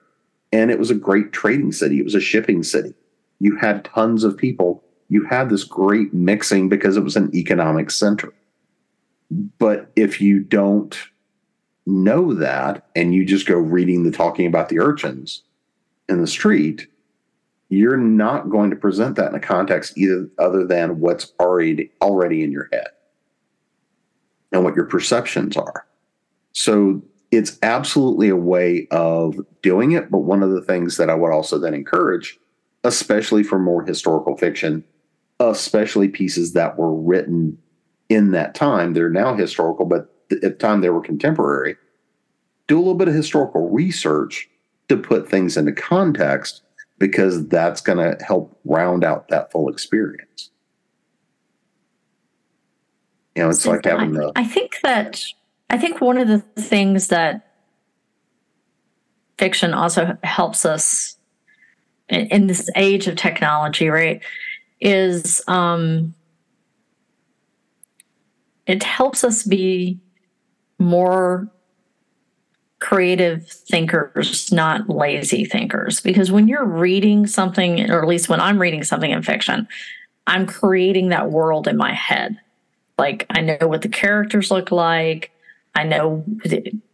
[0.52, 2.00] And it was a great trading city.
[2.00, 2.94] It was a shipping city.
[3.40, 4.84] You had tons of people.
[5.08, 8.34] You had this great mixing because it was an economic center.
[9.60, 10.98] But if you don't
[11.86, 15.44] know that and you just go reading the talking about the urchins
[16.08, 16.88] in the street,
[17.70, 22.44] you're not going to present that in a context either other than what's already already
[22.44, 22.88] in your head
[24.52, 25.86] and what your perceptions are.
[26.52, 30.10] So it's absolutely a way of doing it.
[30.10, 32.40] But one of the things that I would also then encourage,
[32.84, 34.84] especially for more historical fiction,
[35.40, 37.58] especially pieces that were written
[38.10, 38.94] in that time.
[38.94, 41.76] They're now historical, but at the time they were contemporary.
[42.68, 44.50] Do a little bit of historical research
[44.90, 46.64] to put things into context
[47.00, 50.52] because that's going to help round out that full experience.
[53.36, 54.32] You know, it's so like having the.
[54.36, 55.24] I think that
[55.70, 57.54] I think one of the things that
[59.38, 61.18] fiction also helps us
[62.10, 64.22] in, in this age of technology, right,
[64.82, 66.14] is um,
[68.66, 70.00] it helps us be
[70.78, 71.50] more
[72.90, 76.02] creative thinkers, not lazy thinkers.
[76.02, 79.68] Because when you're reading something, or at least when I'm reading something in fiction,
[80.26, 82.40] I'm creating that world in my head.
[82.98, 85.30] Like I know what the characters look like.
[85.76, 86.26] I know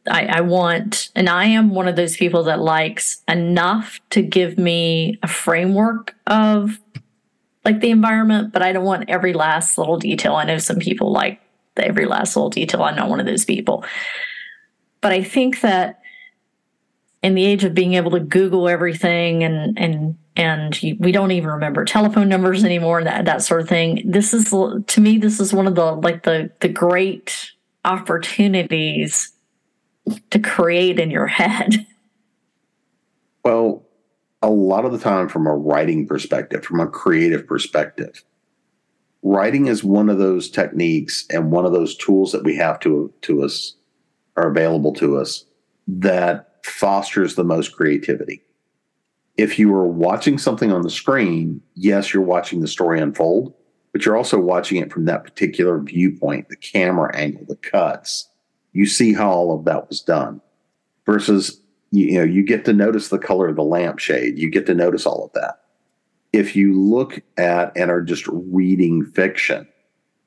[0.06, 4.58] I, I want, and I am one of those people that likes enough to give
[4.58, 6.78] me a framework of
[7.64, 10.36] like the environment, but I don't want every last little detail.
[10.36, 11.40] I know some people like
[11.78, 12.84] every last little detail.
[12.84, 13.86] I'm not one of those people.
[15.02, 16.02] But I think that
[17.26, 21.50] in the age of being able to Google everything and and and we don't even
[21.50, 24.04] remember telephone numbers anymore and that that sort of thing.
[24.06, 27.52] This is to me this is one of the like the the great
[27.84, 29.32] opportunities
[30.30, 31.86] to create in your head.
[33.44, 33.86] Well,
[34.42, 38.24] a lot of the time from a writing perspective, from a creative perspective,
[39.22, 43.14] writing is one of those techniques and one of those tools that we have to
[43.22, 43.76] to us
[44.38, 45.46] are available to us
[45.88, 48.42] that fosters the most creativity.
[49.38, 53.54] If you are watching something on the screen, yes, you're watching the story unfold,
[53.92, 58.30] but you're also watching it from that particular viewpoint, the camera angle, the cuts.
[58.74, 60.42] You see how all of that was done
[61.06, 64.38] versus you, know, you get to notice the color of the lampshade.
[64.38, 65.60] You get to notice all of that
[66.36, 69.68] if you look at and are just reading fiction,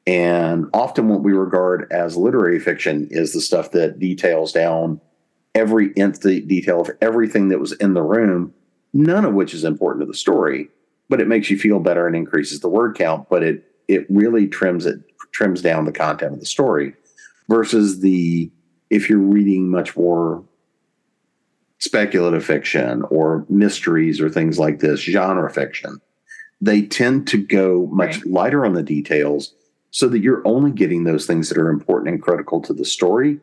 [0.09, 5.03] and often what we regard as literary fiction is the stuff that details down
[5.55, 8.55] every nth detail of everything that was in the room,
[8.95, 10.71] none of which is important to the story,
[11.11, 14.49] but it makes you feel better and increases the word count, but it it really
[14.49, 14.99] trims it
[15.31, 16.95] trims down the content of the story
[17.51, 18.51] versus the
[18.89, 20.43] if you're reading much more
[21.81, 26.01] speculative fiction or mysteries or things like this, genre fiction,
[26.63, 28.27] they tend to go much right.
[28.27, 29.53] lighter on the details
[29.91, 33.41] so that you're only getting those things that are important and critical to the story,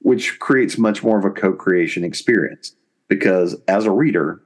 [0.00, 2.74] which creates much more of a co creation experience.
[3.08, 4.42] Because as a reader,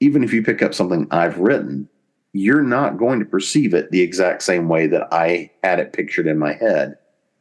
[0.00, 1.88] even if you pick up something I've written,
[2.32, 6.26] you're not going to perceive it the exact same way that I had it pictured
[6.26, 6.96] in my head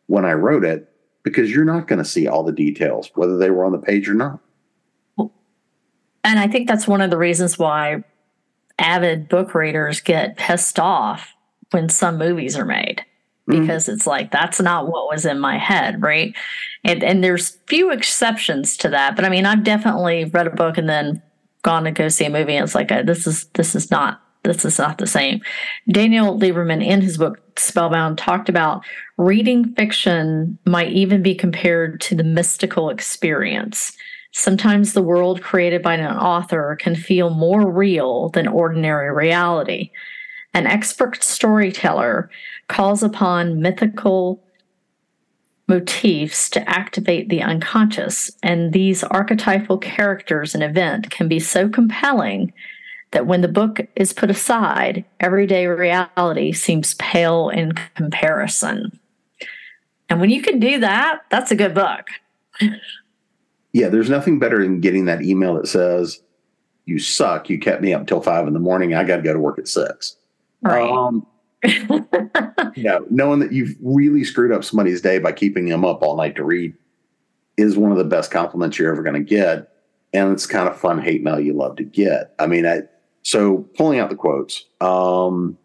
[0.08, 0.90] when I wrote it,
[1.24, 4.10] because you're not going to see all the details, whether they were on the page
[4.10, 4.40] or not.
[6.24, 8.04] And I think that's one of the reasons why
[8.78, 11.34] avid book readers get pissed off
[11.72, 13.06] when some movies are made.
[13.48, 13.94] Because mm-hmm.
[13.94, 16.36] it's like that's not what was in my head, right?
[16.84, 20.78] And and there's few exceptions to that, but I mean, I've definitely read a book
[20.78, 21.22] and then
[21.64, 24.22] gone to go see a movie and it's like uh, this is this is not
[24.44, 25.42] this is not the same.
[25.92, 28.84] Daniel Lieberman, in his book Spellbound, talked about
[29.18, 33.96] reading fiction might even be compared to the mystical experience.
[34.34, 39.92] Sometimes the world created by an author can feel more real than ordinary reality.
[40.54, 42.30] An expert storyteller
[42.68, 44.44] calls upon mythical
[45.68, 52.52] motifs to activate the unconscious, and these archetypal characters and event can be so compelling
[53.12, 59.00] that when the book is put aside, everyday reality seems pale in comparison.
[60.10, 62.08] And when you can do that, that's a good book.
[63.72, 66.22] yeah, there's nothing better than getting that email that says,
[66.86, 67.50] You suck.
[67.50, 68.94] You kept me up till five in the morning.
[68.94, 70.18] I got to go to work at six.
[70.62, 70.90] Right.
[70.90, 71.26] Um,
[72.76, 76.36] yeah, knowing that you've really screwed up somebody's day by keeping them up all night
[76.36, 76.74] to read
[77.58, 79.70] is one of the best compliments you're ever going to get.
[80.14, 82.34] And it's kind of fun hate mail you love to get.
[82.40, 82.82] I mean, I,
[83.24, 85.58] so pulling out the quotes, um,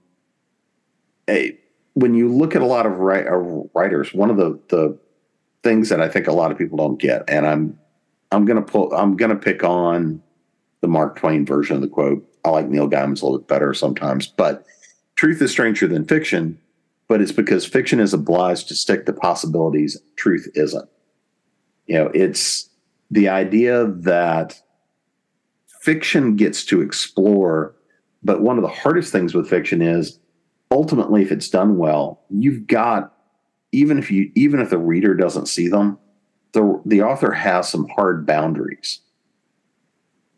[1.27, 1.59] hey,
[1.95, 2.97] when you look at a lot of uh,
[3.75, 4.99] writers, one of the the
[5.63, 7.79] things that I think a lot of people don't get, and I'm
[8.31, 10.23] I'm gonna pull I'm gonna pick on
[10.83, 12.25] the Mark Twain version of the quote.
[12.45, 14.67] I like Neil Gaiman's a little bit better sometimes, but
[15.17, 16.59] truth is stranger than fiction.
[17.09, 19.97] But it's because fiction is obliged to stick to possibilities.
[20.17, 20.89] Truth isn't.
[21.87, 22.69] You know, it's
[23.12, 24.61] the idea that
[25.81, 27.77] fiction gets to explore.
[28.25, 30.19] But one of the hardest things with fiction is
[30.73, 33.12] ultimately, if it's done well, you've got
[33.73, 35.99] even if you even if the reader doesn't see them,
[36.53, 39.01] the the author has some hard boundaries.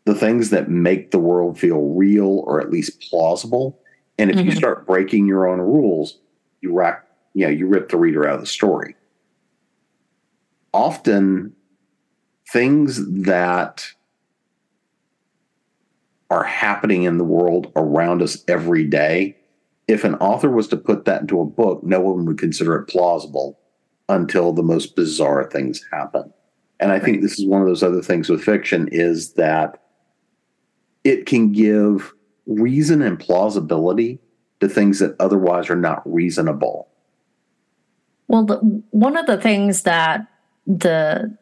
[0.04, 3.80] The things that make the world feel real or at least plausible.
[4.18, 4.46] And if mm-hmm.
[4.46, 6.18] you start breaking your own rules,
[6.60, 8.96] you rack, you know, you rip the reader out of the story.
[10.74, 11.54] Often
[12.52, 13.92] things that
[16.30, 19.36] are happening in the world around us every day.
[19.86, 22.88] If an author was to put that into a book, no one would consider it
[22.88, 23.58] plausible
[24.08, 26.32] until the most bizarre things happen.
[26.80, 29.82] And I think this is one of those other things with fiction is that
[31.04, 32.14] it can give
[32.48, 34.18] reason and plausibility
[34.60, 36.88] to things that otherwise are not reasonable.
[38.26, 38.56] Well, the,
[38.90, 40.26] one of the things that
[40.66, 41.36] the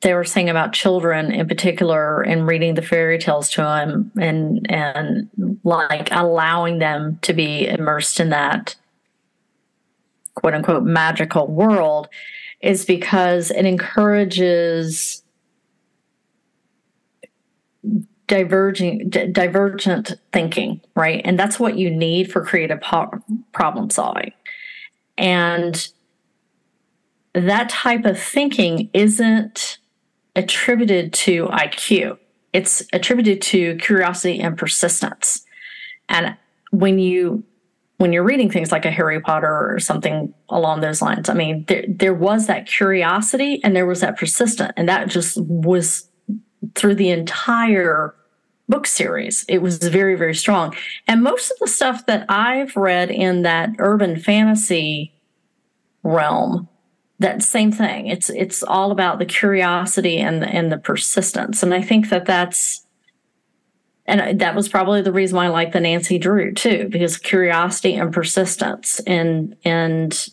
[0.00, 4.70] they were saying about children in particular and reading the fairy tales to them and
[4.70, 5.30] and
[5.64, 8.76] like allowing them to be immersed in that
[10.34, 12.08] quote unquote magical world
[12.60, 15.22] is because it encourages
[18.26, 24.32] diverging divergent thinking right and that's what you need for creative problem solving
[25.18, 25.88] and
[27.34, 29.78] that type of thinking isn't
[30.36, 32.18] attributed to IQ.
[32.52, 35.44] It's attributed to curiosity and persistence.
[36.08, 36.36] And
[36.70, 37.44] when you
[37.98, 41.64] when you're reading things like a Harry Potter or something along those lines, I mean,
[41.68, 46.08] there there was that curiosity and there was that persistent, and that just was
[46.74, 48.14] through the entire
[48.68, 49.44] book series.
[49.48, 50.74] It was very, very strong.
[51.06, 55.14] And most of the stuff that I've read in that urban fantasy
[56.02, 56.68] realm
[57.20, 58.06] that same thing.
[58.06, 61.62] It's it's all about the curiosity and the, and the persistence.
[61.62, 62.84] And I think that that's
[64.06, 67.94] and that was probably the reason why I like the Nancy Drew too, because curiosity
[67.94, 70.28] and persistence and and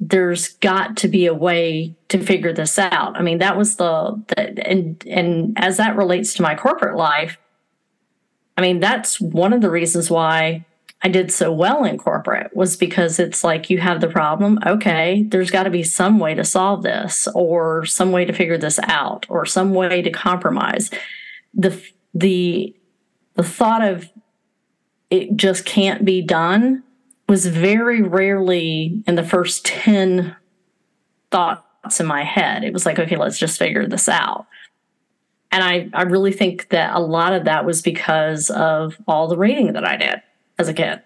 [0.00, 3.16] there's got to be a way to figure this out.
[3.16, 7.36] I mean, that was the, the and and as that relates to my corporate life,
[8.56, 10.64] I mean, that's one of the reasons why
[11.02, 14.58] I did so well in corporate was because it's like you have the problem.
[14.66, 18.58] Okay, there's got to be some way to solve this, or some way to figure
[18.58, 20.90] this out, or some way to compromise.
[21.52, 21.78] The
[22.14, 22.74] the
[23.34, 24.08] the thought of
[25.10, 26.84] it just can't be done
[27.30, 30.34] was very rarely in the first 10
[31.30, 32.64] thoughts in my head.
[32.64, 34.48] It was like, okay, let's just figure this out.
[35.52, 39.36] And I, I really think that a lot of that was because of all the
[39.36, 40.20] reading that I did
[40.58, 41.02] as a kid.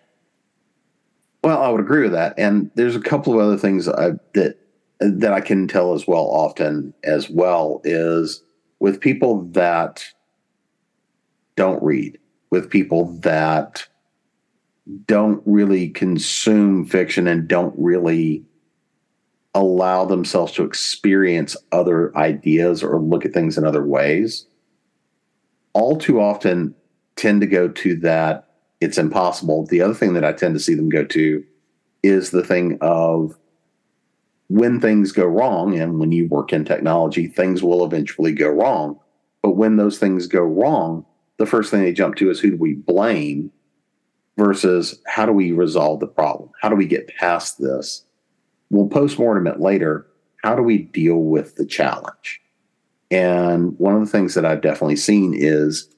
[1.43, 4.57] Well, I would agree with that, and there's a couple of other things I, that
[5.01, 6.25] that I can tell as well.
[6.25, 8.43] Often, as well, is
[8.79, 10.03] with people that
[11.55, 12.19] don't read,
[12.49, 13.87] with people that
[15.07, 18.45] don't really consume fiction and don't really
[19.55, 24.47] allow themselves to experience other ideas or look at things in other ways
[25.75, 26.75] all too often
[27.17, 28.49] tend to go to that
[28.81, 29.67] it's impossible.
[29.67, 31.45] The other thing that I tend to see them go to
[32.03, 33.37] is the thing of
[34.49, 38.99] when things go wrong, and when you work in technology, things will eventually go wrong.
[39.43, 41.07] But when those things go wrong,
[41.39, 43.51] the first thing they jump to is who do we blame
[44.37, 46.51] versus how do we resolve the problem?
[46.61, 48.05] How do we get past this?
[48.71, 50.07] We'll postmortem it later.
[50.43, 52.41] How do we deal with the challenge?
[53.11, 55.89] And one of the things that I've definitely seen is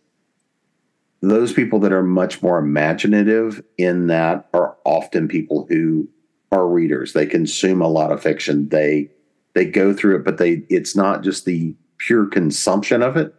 [1.22, 6.08] those people that are much more imaginative in that are often people who
[6.52, 7.12] are readers.
[7.12, 8.68] They consume a lot of fiction.
[8.68, 9.10] They
[9.54, 13.34] they go through it, but they it's not just the pure consumption of it.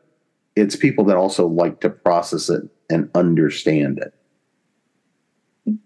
[0.55, 4.13] It's people that also like to process it and understand it.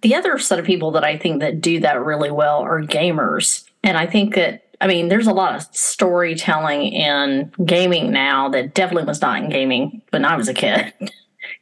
[0.02, 3.66] The other set of people that I think that do that really well are gamers.
[3.84, 8.74] And I think that I mean, there's a lot of storytelling in gaming now that
[8.74, 10.92] definitely was not in gaming when I was a kid.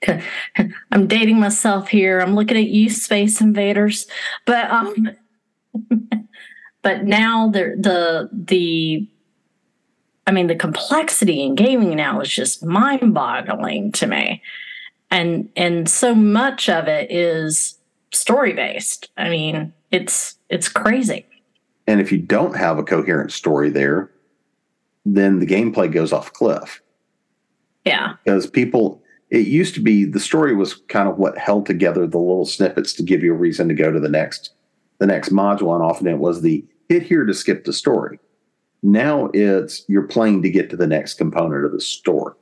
[0.91, 2.21] I'm dating myself here.
[2.21, 4.07] I'm looking at you, Space Invaders,
[4.45, 5.09] but um,
[6.81, 9.07] but now the the the
[10.25, 14.41] I mean the complexity in gaming now is just mind-boggling to me.
[15.11, 17.78] And and so much of it is
[18.11, 19.09] story based.
[19.17, 21.25] I mean, it's it's crazy.
[21.87, 24.11] And if you don't have a coherent story there,
[25.05, 26.81] then the gameplay goes off cliff.
[27.85, 28.13] Yeah.
[28.23, 32.17] Because people it used to be the story was kind of what held together the
[32.17, 34.51] little snippets to give you a reason to go to the next
[34.99, 38.19] the next module and often it was the hit here to skip the story
[38.81, 42.33] now it's you're playing to get to the next component of the story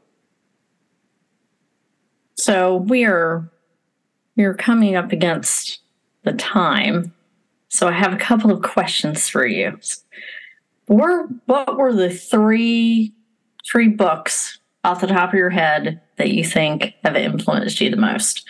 [2.36, 3.50] so we're
[4.38, 5.80] we're coming up against
[6.24, 7.14] the time
[7.70, 9.78] so i have a couple of questions for you
[10.88, 13.14] were what were the three
[13.70, 17.98] three books off the top of your head that you think have influenced you the
[17.98, 18.50] most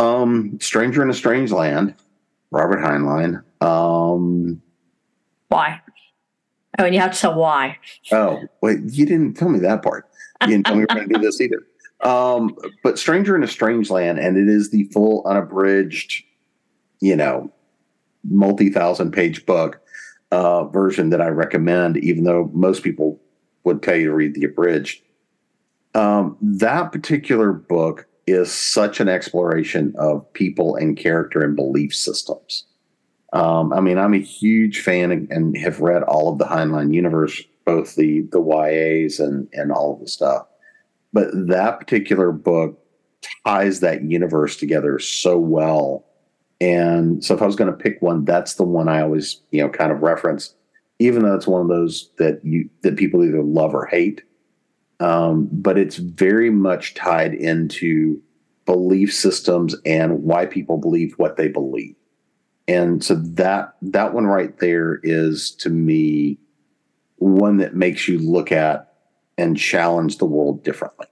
[0.00, 1.94] um, Stranger in a Strange Land,
[2.50, 3.42] Robert Heinlein.
[3.60, 4.62] Um,
[5.48, 5.80] why?
[6.78, 7.78] Oh, and you have to tell why.
[8.12, 10.08] Oh, wait, you didn't tell me that part.
[10.42, 11.66] You didn't tell me we are going to do this either.
[12.02, 16.22] Um, but Stranger in a Strange Land, and it is the full unabridged,
[17.00, 17.52] you know,
[18.24, 19.80] multi thousand page book
[20.30, 23.20] uh, version that I recommend, even though most people
[23.64, 25.02] would tell you to read the abridged.
[25.94, 32.64] Um, that particular book is such an exploration of people and character and belief systems.
[33.32, 36.94] Um, I mean, I'm a huge fan and, and have read all of the Heinlein
[36.94, 40.46] universe, both the the YAs and and all of the stuff.
[41.12, 42.78] But that particular book
[43.46, 46.04] ties that universe together so well.
[46.60, 49.62] And so, if I was going to pick one, that's the one I always you
[49.62, 50.54] know kind of reference,
[50.98, 54.22] even though it's one of those that you that people either love or hate
[55.00, 58.20] um, but it's very much tied into
[58.66, 61.94] belief systems and why people believe what they believe.
[62.66, 66.38] And so that that one right there is to me
[67.16, 68.87] one that makes you look at
[69.38, 71.06] and challenge the world differently.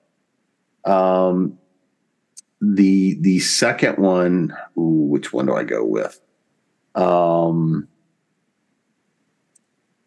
[0.85, 1.59] Um,
[2.61, 6.21] the the second one, ooh, which one do I go with?
[6.95, 7.89] Um,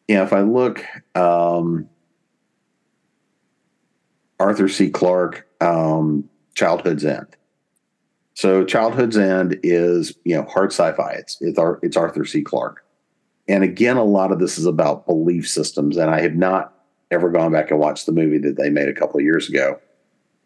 [0.07, 0.83] yeah, if I look,
[1.15, 1.87] um,
[4.39, 4.89] Arthur C.
[4.89, 7.27] Clarke, um, Childhood's End.
[8.33, 11.11] So Childhood's End is you know hard sci-fi.
[11.13, 12.41] It's it's, it's Arthur C.
[12.41, 12.83] Clarke,
[13.47, 15.97] and again, a lot of this is about belief systems.
[15.97, 16.73] And I have not
[17.11, 19.79] ever gone back and watched the movie that they made a couple of years ago.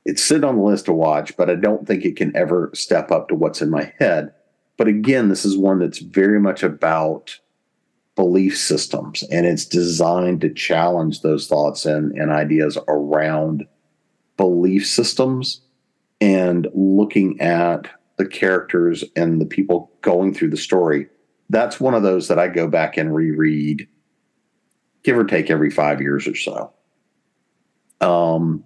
[0.05, 3.11] It's sitting on the list to watch, but I don't think it can ever step
[3.11, 4.33] up to what's in my head.
[4.77, 7.39] But again, this is one that's very much about
[8.15, 13.65] belief systems, and it's designed to challenge those thoughts and, and ideas around
[14.37, 15.61] belief systems
[16.21, 21.07] and looking at the characters and the people going through the story.
[21.49, 23.87] That's one of those that I go back and reread,
[25.03, 26.71] give or take every five years or so.
[28.01, 28.63] Um,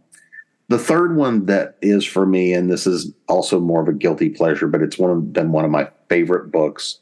[0.69, 4.29] the third one that is for me, and this is also more of a guilty
[4.29, 6.99] pleasure, but it's one of been one of my favorite books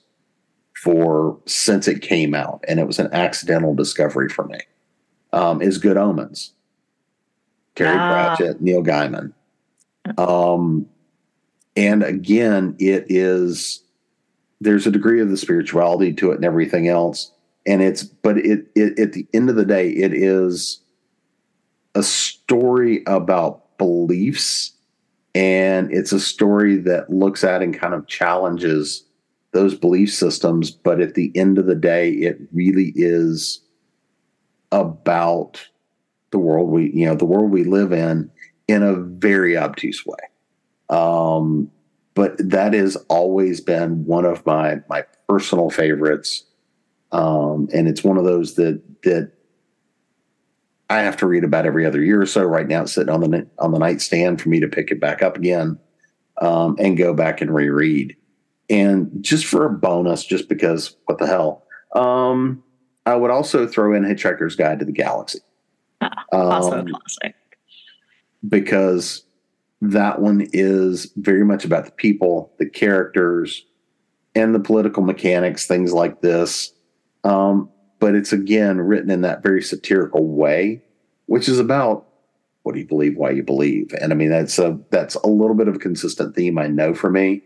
[0.73, 4.59] for since it came out, and it was an accidental discovery for me.
[5.33, 6.53] Um, is Good Omens.
[7.75, 8.35] Terry ah.
[8.35, 9.33] Pratchett, Neil Gaiman.
[10.17, 10.87] Um,
[11.75, 13.83] and again, it is
[14.61, 17.31] there's a degree of the spirituality to it and everything else.
[17.65, 20.81] And it's but it, it at the end of the day, it is
[21.95, 24.73] a story about beliefs.
[25.33, 29.05] And it's a story that looks at and kind of challenges
[29.51, 30.71] those belief systems.
[30.71, 33.61] But at the end of the day it really is
[34.71, 35.65] about
[36.31, 38.29] the world we you know the world we live in
[38.67, 40.17] in a very obtuse way.
[40.89, 41.71] Um
[42.13, 46.43] but that has always been one of my my personal favorites,
[47.11, 49.31] um, and it's one of those that that
[50.89, 52.43] I have to read about every other year or so.
[52.43, 55.21] Right now, it's sitting on the on the nightstand for me to pick it back
[55.21, 55.79] up again
[56.41, 58.15] um, and go back and reread.
[58.69, 62.63] And just for a bonus, just because what the hell, um,
[63.05, 65.39] I would also throw in Hitchhiker's Guide to the Galaxy.
[66.01, 67.35] Ah, also um, classic.
[68.47, 69.23] Because
[69.81, 73.65] that one is very much about the people, the characters,
[74.33, 76.73] and the political mechanics, things like this.
[77.25, 77.69] Um,
[77.99, 80.83] but it's again written in that very satirical way,
[81.25, 82.07] which is about
[82.63, 85.55] what do you believe, why you believe, and I mean that's a that's a little
[85.55, 87.41] bit of a consistent theme I know for me.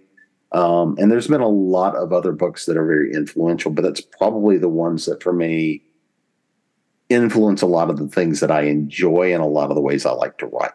[0.52, 4.02] Um, and there's been a lot of other books that are very influential, but that's
[4.02, 5.84] probably the ones that for me
[7.10, 10.06] influence a lot of the things that I enjoy and a lot of the ways
[10.06, 10.72] I like to write.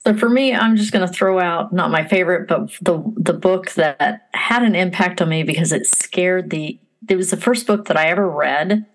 [0.00, 3.34] So for me, I'm just going to throw out not my favorite, but the the
[3.34, 6.78] book that had an impact on me because it scared the.
[7.08, 8.86] It was the first book that I ever read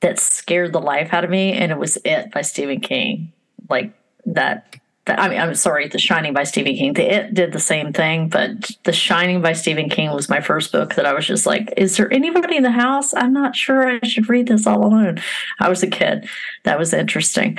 [0.00, 3.32] that scared the life out of me, and it was It by Stephen King.
[3.70, 3.92] Like
[4.26, 4.76] that.
[5.06, 6.92] that I mean, I'm sorry, The Shining by Stephen King.
[6.92, 10.70] The It did the same thing, but The Shining by Stephen King was my first
[10.70, 13.14] book that I was just like, is there anybody in the house?
[13.14, 15.22] I'm not sure I should read this all alone.
[15.60, 16.28] I was a kid.
[16.64, 17.58] That was interesting.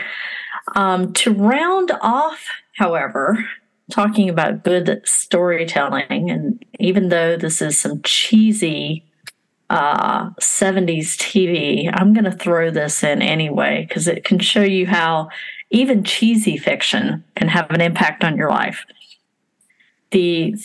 [0.76, 3.44] Um, to round off However,
[3.92, 9.04] talking about good storytelling, and even though this is some cheesy
[9.72, 14.86] uh, 70s TV, I'm going to throw this in anyway because it can show you
[14.86, 15.30] how
[15.72, 18.86] even cheesy fiction can have an impact on your life.
[20.12, 20.56] The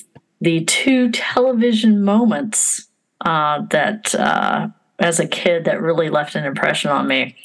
[0.40, 2.88] the two television moments
[3.22, 7.36] uh, that uh, as a kid that really left an impression on me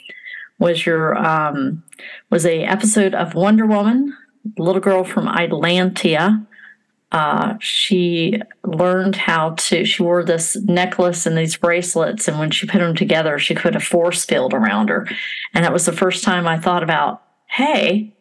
[0.60, 1.84] was your um,
[2.30, 4.16] was a episode of Wonder Woman
[4.58, 6.46] little girl from Atlantia.
[7.12, 12.28] Uh, she learned how to, she wore this necklace and these bracelets.
[12.28, 15.08] And when she put them together, she put a force field around her.
[15.54, 18.14] And that was the first time I thought about, hey,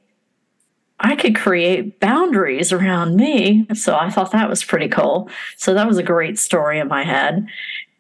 [1.01, 3.67] I could create boundaries around me.
[3.75, 5.29] So I thought that was pretty cool.
[5.57, 7.47] So that was a great story in my head.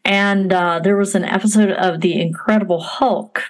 [0.05, 3.43] And uh, there was an episode of The Incredible Hulk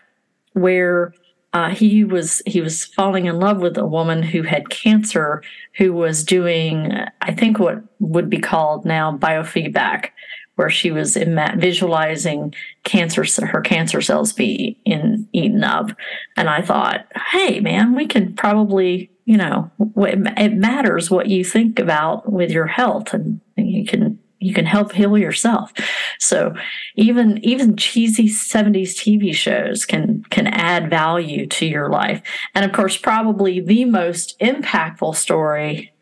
[0.55, 1.13] where
[1.57, 5.43] uh, he was he was falling in love with a woman who had cancer
[5.77, 6.93] who was doing
[7.23, 10.11] I think what would be called now biofeedback
[10.57, 12.55] where she was visualizing
[12.85, 15.93] cancer her cancer cells be in eaten up.
[16.37, 21.79] And I thought hey man we can probably you know it matters what you think
[21.79, 25.73] about with your health and you can you can help heal yourself.
[26.19, 26.55] So
[26.95, 32.23] even even cheesy 70s TV shows can can add value to your life.
[32.55, 35.93] And of course, probably the most impactful story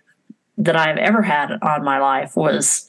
[0.59, 2.87] that I've ever had on my life was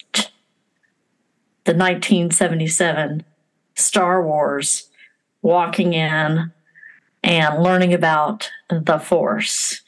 [1.64, 3.24] the 1977
[3.76, 4.90] Star Wars
[5.42, 6.52] walking in
[7.24, 9.82] and learning about the Force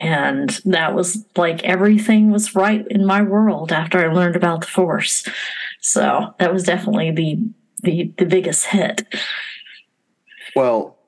[0.00, 4.66] and that was like everything was right in my world after I learned about the
[4.66, 5.28] force.
[5.80, 7.38] So that was definitely the
[7.82, 9.06] the, the biggest hit.
[10.54, 10.98] Well,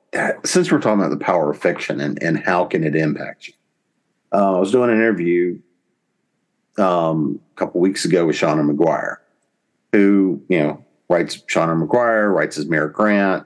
[0.43, 3.53] since we're talking about the power of fiction and, and how can it impact you,
[4.31, 5.59] uh, I was doing an interview
[6.79, 9.17] um, a couple weeks ago with Seanan McGuire,
[9.91, 13.45] who you know writes Seanan McGuire, writes as Mira Grant,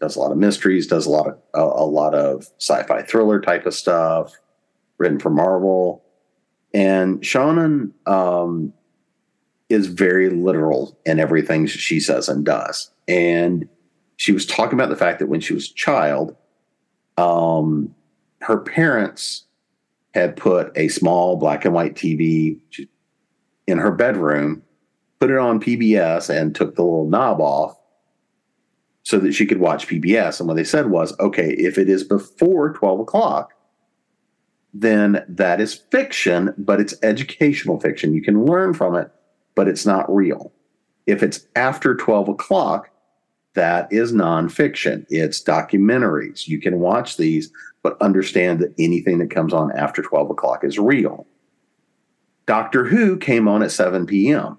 [0.00, 3.40] does a lot of mysteries, does a lot of a, a lot of sci-fi thriller
[3.40, 4.34] type of stuff
[4.98, 6.04] written for Marvel.
[6.74, 8.72] And Seanan um,
[9.68, 12.90] is very literal in everything she says and does.
[13.06, 13.68] And
[14.16, 16.36] she was talking about the fact that when she was a child,
[17.16, 17.94] um,
[18.40, 19.44] her parents
[20.14, 22.58] had put a small black and white TV
[23.66, 24.62] in her bedroom,
[25.20, 27.76] put it on PBS, and took the little knob off
[29.02, 30.40] so that she could watch PBS.
[30.40, 33.52] And what they said was, okay, if it is before 12 o'clock,
[34.74, 38.14] then that is fiction, but it's educational fiction.
[38.14, 39.10] You can learn from it,
[39.54, 40.52] but it's not real.
[41.06, 42.90] If it's after 12 o'clock,
[43.54, 45.06] that is nonfiction.
[45.08, 46.46] It's documentaries.
[46.46, 47.50] You can watch these,
[47.82, 51.26] but understand that anything that comes on after 12 o'clock is real.
[52.46, 54.58] Doctor Who came on at 7 p.m.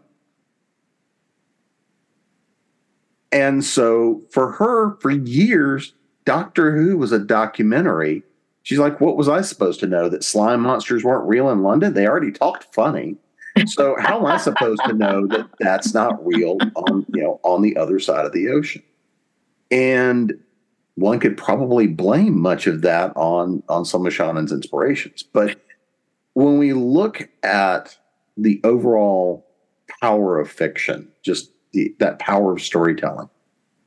[3.32, 5.94] And so for her, for years,
[6.26, 8.24] Doctor Who was a documentary
[8.70, 11.96] She's like, what was I supposed to know that slime monsters weren't real in London?
[11.96, 13.18] They already talked funny.
[13.66, 17.64] So how am I supposed to know that that's not real on you know on
[17.64, 18.84] the other side of the ocean?
[19.72, 20.34] And
[20.94, 25.60] one could probably blame much of that on on some of Seanan's inspirations, but
[26.34, 27.98] when we look at
[28.38, 29.48] the overall
[30.00, 33.32] power of fiction, just the, that power of storytelling,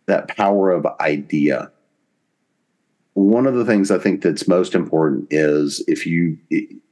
[0.07, 1.70] that power of idea,
[3.14, 6.38] one of the things I think that's most important is if you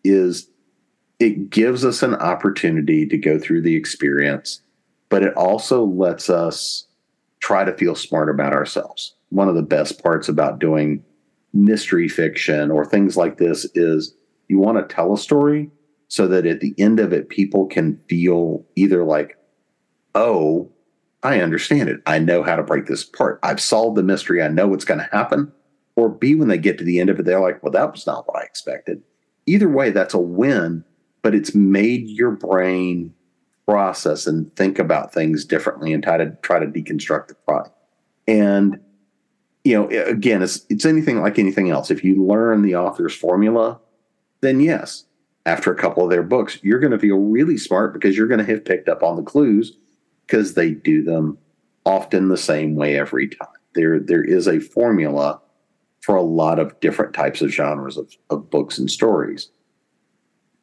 [0.04, 0.48] is
[1.18, 4.62] it gives us an opportunity to go through the experience,
[5.08, 6.86] but it also lets us
[7.40, 9.14] try to feel smart about ourselves.
[9.28, 11.04] One of the best parts about doing
[11.52, 14.14] mystery fiction or things like this is
[14.48, 15.70] you want to tell a story
[16.08, 19.38] so that at the end of it, people can feel either like,
[20.14, 20.70] oh,
[21.22, 22.00] I understand it.
[22.06, 23.38] I know how to break this apart.
[23.42, 24.42] I've solved the mystery.
[24.42, 25.52] I know what's going to happen.
[25.96, 28.06] Or B, when they get to the end of it, they're like, well, that was
[28.06, 29.02] not what I expected.
[29.46, 30.84] Either way, that's a win,
[31.22, 33.12] but it's made your brain
[33.66, 37.74] process and think about things differently and try to try to deconstruct the product.
[38.26, 38.80] And
[39.64, 41.90] you know, again, it's it's anything like anything else.
[41.90, 43.78] If you learn the author's formula,
[44.40, 45.04] then yes,
[45.46, 48.44] after a couple of their books, you're going to feel really smart because you're going
[48.44, 49.76] to have picked up on the clues
[50.26, 51.38] because they do them
[51.84, 53.48] often the same way every time.
[53.74, 55.40] There there is a formula
[56.00, 59.50] for a lot of different types of genres of, of books and stories.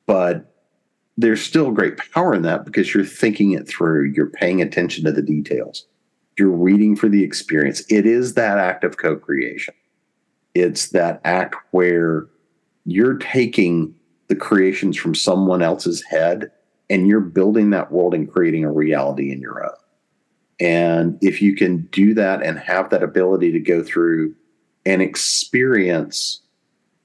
[0.06, 0.54] But
[1.18, 5.12] there's still great power in that because you're thinking it through, you're paying attention to
[5.12, 5.86] the details
[6.38, 7.84] you're reading for the experience.
[7.90, 9.74] It is that act of co creation.
[10.54, 12.28] It's that act where
[12.86, 13.94] you're taking
[14.28, 16.52] the creations from someone else's head
[16.90, 19.76] and you're building that world and creating a reality in your own.
[20.60, 24.36] And if you can do that and have that ability to go through
[24.88, 26.42] and experience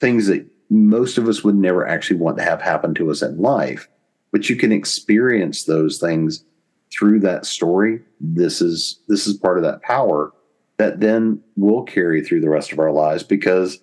[0.00, 3.36] things that most of us would never actually want to have happen to us in
[3.38, 3.88] life,
[4.30, 6.44] but you can experience those things
[6.92, 10.32] through that story, this is this is part of that power
[10.76, 13.80] that then will carry through the rest of our lives because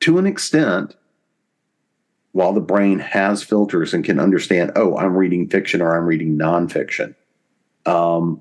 [0.00, 0.94] to an extent
[2.32, 6.38] while the brain has filters and can understand, oh, I'm reading fiction or I'm reading
[6.38, 7.14] nonfiction,
[7.86, 8.40] um,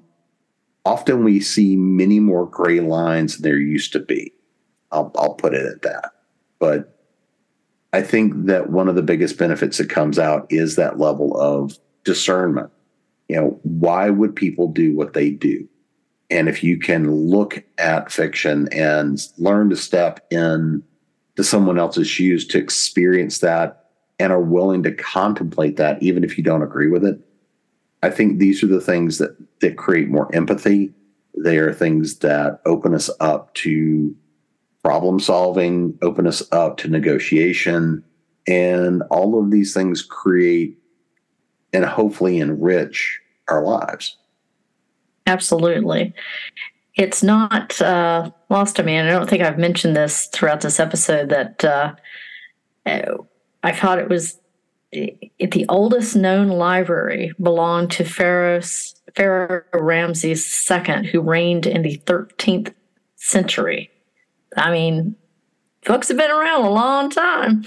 [0.85, 4.33] often we see many more gray lines than there used to be.
[4.91, 6.11] I'll, I'll put it at that.
[6.59, 6.97] But
[7.93, 11.77] I think that one of the biggest benefits that comes out is that level of
[12.03, 12.71] discernment
[13.31, 15.65] you know, why would people do what they do?
[16.29, 20.83] And if you can look at fiction and learn to step in
[21.37, 23.85] to someone else's shoes to experience that
[24.19, 27.21] and are willing to contemplate that, even if you don't agree with it,
[28.03, 30.91] I think these are the things that, that create more empathy.
[31.37, 34.13] They are things that open us up to
[34.83, 38.03] problem solving, open us up to negotiation.
[38.47, 40.77] And all of these things create
[41.73, 44.17] and hopefully enrich our lives.
[45.27, 46.13] Absolutely.
[46.95, 50.79] It's not uh, lost to me, and I don't think I've mentioned this throughout this
[50.79, 51.93] episode that uh,
[52.85, 54.37] I thought it was
[54.91, 58.61] the oldest known library belonged to Pharaoh,
[59.15, 62.73] Pharaoh Ramses II, who reigned in the 13th
[63.15, 63.90] century.
[64.57, 65.15] I mean,
[65.85, 67.65] books have been around a long time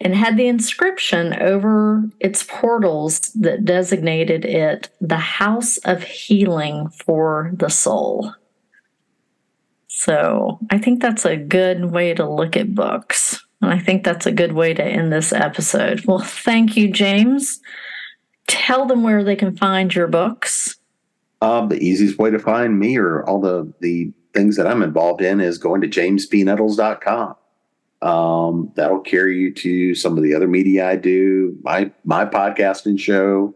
[0.00, 7.50] and had the inscription over its portals that designated it the house of healing for
[7.54, 8.32] the soul.
[9.88, 13.42] So I think that's a good way to look at books.
[13.62, 16.04] And I think that's a good way to end this episode.
[16.04, 17.60] Well, thank you, James.
[18.46, 20.76] Tell them where they can find your books.
[21.40, 25.22] Um, the easiest way to find me or all the, the things that I'm involved
[25.22, 27.36] in is going to jamespnettles.com.
[28.02, 33.00] Um, that'll carry you to some of the other media I do, my my podcasting
[33.00, 33.54] show,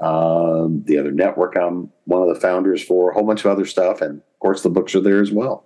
[0.00, 3.64] um, the other network I'm one of the founders for, a whole bunch of other
[3.64, 5.64] stuff, and of course the books are there as well.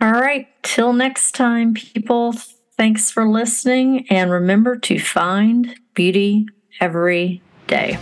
[0.00, 2.34] All right, till next time, people.
[2.76, 6.46] Thanks for listening, and remember to find beauty
[6.80, 7.98] every day.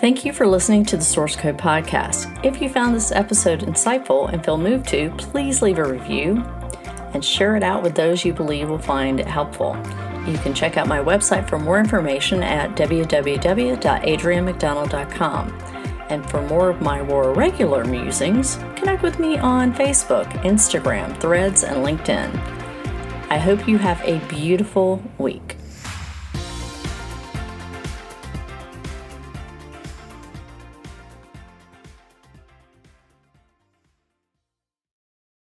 [0.00, 2.44] Thank you for listening to the Source Code Podcast.
[2.44, 6.36] If you found this episode insightful and feel moved to, please leave a review
[7.14, 9.76] and share it out with those you believe will find it helpful.
[10.24, 15.48] You can check out my website for more information at www.adriannemcdonald.com.
[16.10, 21.64] And for more of my more regular musings, connect with me on Facebook, Instagram, Threads,
[21.64, 22.32] and LinkedIn.
[23.30, 25.56] I hope you have a beautiful week.